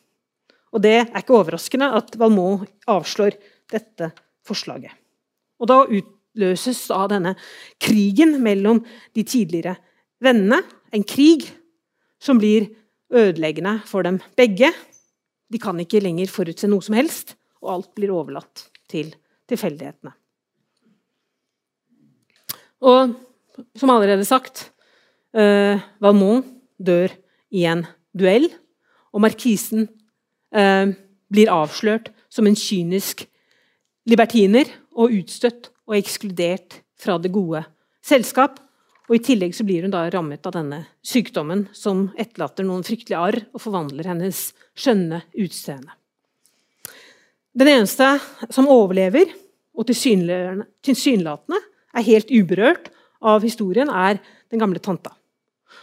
[0.75, 3.37] Og det er ikke overraskende at Valmot avslår
[3.73, 4.11] dette
[4.47, 4.93] forslaget.
[5.61, 7.35] Og da utløses da denne
[7.83, 8.83] krigen mellom
[9.17, 9.77] de tidligere
[10.23, 10.63] vennene.
[10.93, 11.49] En krig
[12.23, 12.69] som blir
[13.13, 14.73] ødeleggende for dem begge.
[15.53, 19.13] De kan ikke lenger forutse noe som helst, og alt blir overlatt til
[19.51, 20.13] tilfeldighetene.
[22.87, 23.15] Og
[23.79, 24.67] som allerede sagt
[25.33, 26.45] eh, Valmont
[26.77, 27.15] dør
[27.57, 27.87] i en
[28.17, 28.51] duell,
[29.15, 29.87] og markisen
[30.53, 30.93] eh,
[31.33, 33.25] blir avslørt som en kynisk
[34.07, 37.63] libertiner og utstøtt og ekskludert fra det gode
[38.07, 38.61] selskap.
[39.07, 43.21] Og I tillegg så blir hun da rammet av denne sykdommen som etterlater noen fryktelige
[43.23, 44.49] arr og forvandler hennes
[44.79, 45.95] skjønne utseende.
[47.57, 48.17] Den eneste
[48.53, 49.31] som overlever
[49.77, 51.61] og tilsynelatende
[51.97, 52.91] er helt uberørt
[53.25, 54.19] av historien, er
[54.53, 55.15] den gamle tanta.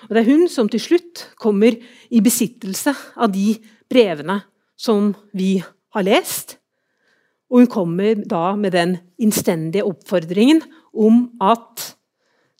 [0.05, 1.73] Og Det er hun som til slutt kommer
[2.09, 3.55] i besittelse av de
[3.89, 4.41] brevene
[4.75, 6.57] som vi har lest,
[7.53, 10.63] og hun kommer da med den innstendige oppfordringen
[10.97, 11.91] om at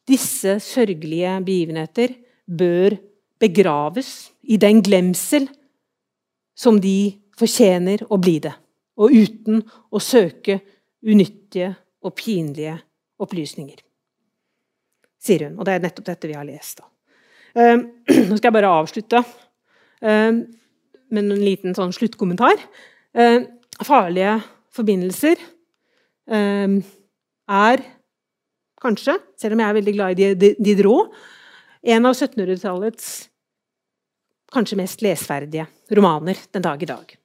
[0.06, 2.14] disse sørgelige begivenheter
[2.46, 3.00] bør
[3.42, 5.48] begraves i den glemsel
[6.54, 8.54] som de fortjener å bli det,
[9.02, 10.60] og uten å søke
[11.02, 11.72] unyttige
[12.06, 12.78] og pinlige
[13.24, 13.80] opplysninger.
[15.24, 15.58] Sier hun.
[15.58, 16.84] Og det er nettopp dette vi har lest.
[17.58, 17.80] Uh,
[18.30, 20.34] nå skal jeg bare avslutte uh,
[21.10, 22.62] med en liten sånn sluttkommentar.
[23.18, 23.48] Uh,
[23.82, 24.38] farlige
[24.74, 25.38] forbindelser
[26.30, 26.80] eh,
[27.54, 27.86] er
[28.84, 31.14] kanskje, selv om jeg er veldig glad i Diderot,
[31.84, 33.08] en av 1700-tallets
[34.54, 35.66] kanskje mest lesverdige
[35.98, 37.16] romaner den dag i dag.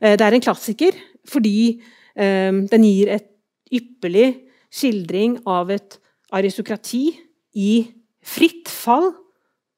[0.00, 0.96] Eh, det er en klassiker
[1.28, 1.80] fordi
[2.14, 3.28] eh, den gir et
[3.70, 4.28] ypperlig
[4.70, 5.98] skildring av et
[6.34, 7.10] aristokrati
[7.58, 7.72] i
[8.22, 9.10] fritt fall,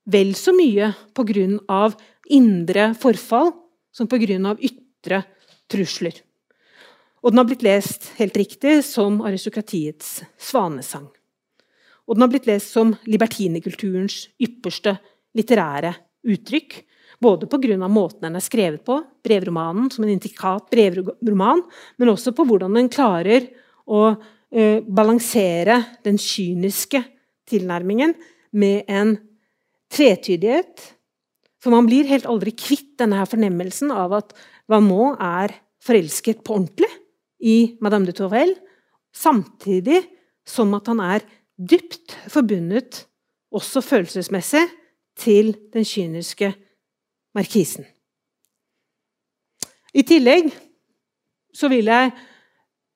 [0.05, 1.93] vel så mye pga.
[2.31, 3.53] indre forfall
[3.93, 4.57] som pga.
[4.61, 5.23] ytre
[5.69, 6.13] trusler.
[7.23, 11.07] Og den har blitt lest helt riktig som aristokratiets svanesang.
[12.07, 14.97] Og den har blitt lest som libertinekulturens ypperste
[15.39, 15.95] litterære
[16.27, 16.81] uttrykk.
[17.23, 17.89] Både pga.
[17.89, 21.63] måten den er skrevet på, brevromanen som en intrikat brevroman,
[21.97, 23.47] men også på hvordan den klarer
[23.87, 24.17] å
[24.51, 27.05] eh, balansere den kyniske
[27.47, 28.17] tilnærmingen
[28.51, 29.15] med en
[29.95, 30.83] tvetydighet.
[31.63, 34.35] For man blir helt aldri kvitt denne fornemmelsen av at
[34.67, 36.91] Valmont er forelsket på ordentlig
[37.43, 38.57] i Madame de Tourelle,
[39.13, 40.03] samtidig
[40.47, 41.25] som at han er
[41.59, 43.07] dypt forbundet,
[43.53, 44.65] også følelsesmessig,
[45.13, 46.55] til den kyniske
[47.37, 47.85] markisen.
[49.93, 50.49] I tillegg
[51.53, 52.15] så vil jeg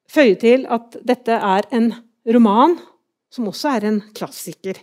[0.08, 1.90] føye til at dette er en
[2.24, 2.78] roman
[3.32, 4.80] som også er en klassiker.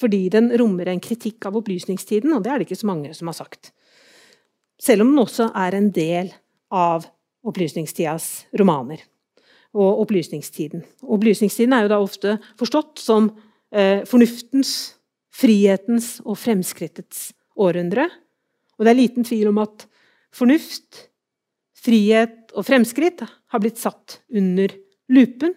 [0.00, 3.28] Fordi den rommer en kritikk av opplysningstiden, og det er det ikke så mange som
[3.28, 3.70] har sagt.
[4.80, 6.32] Selv om den også er en del
[6.72, 7.04] av
[7.46, 9.02] opplysningstidas romaner
[9.72, 10.82] og opplysningstiden.
[11.02, 13.30] Opplysningstiden er jo da ofte forstått som
[13.72, 14.98] eh, fornuftens,
[15.32, 18.08] frihetens og fremskrittets århundre.
[18.76, 19.86] Og det er liten tvil om at
[20.34, 21.06] fornuft,
[21.82, 24.74] frihet og fremskritt har blitt satt under
[25.12, 25.56] lupen.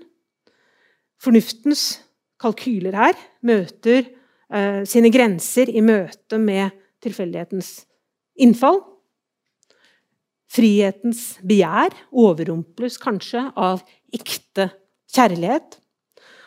[1.21, 1.99] Fornuftens
[2.41, 6.71] kalkyler her møter eh, sine grenser i møte med
[7.03, 7.81] tilfeldighetens
[8.41, 8.79] innfall.
[10.51, 13.81] Frihetens begjær overrumples kanskje av
[14.13, 14.69] ekte
[15.15, 15.79] kjærlighet.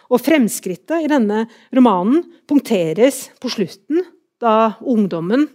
[0.08, 1.44] Og fremskrittet i denne
[1.74, 4.04] romanen punkteres på slutten,
[4.38, 5.48] da ungdommen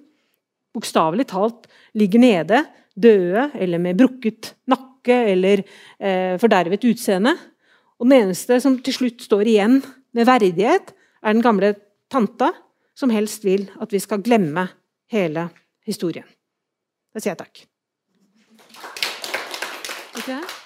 [0.73, 1.67] bokstavelig talt
[1.97, 2.63] ligger nede,
[2.93, 7.35] døde eller med brukket nakke eller eh, fordervet utseende.
[7.99, 9.79] Og den eneste som til slutt står igjen
[10.13, 11.73] med verdighet, er den gamle
[12.11, 12.51] tanta,
[12.93, 14.67] som helst vil at vi skal glemme
[15.13, 15.47] hele
[15.87, 16.27] historien.
[17.13, 17.63] Da sier jeg takk.
[20.26, 20.62] Yeah.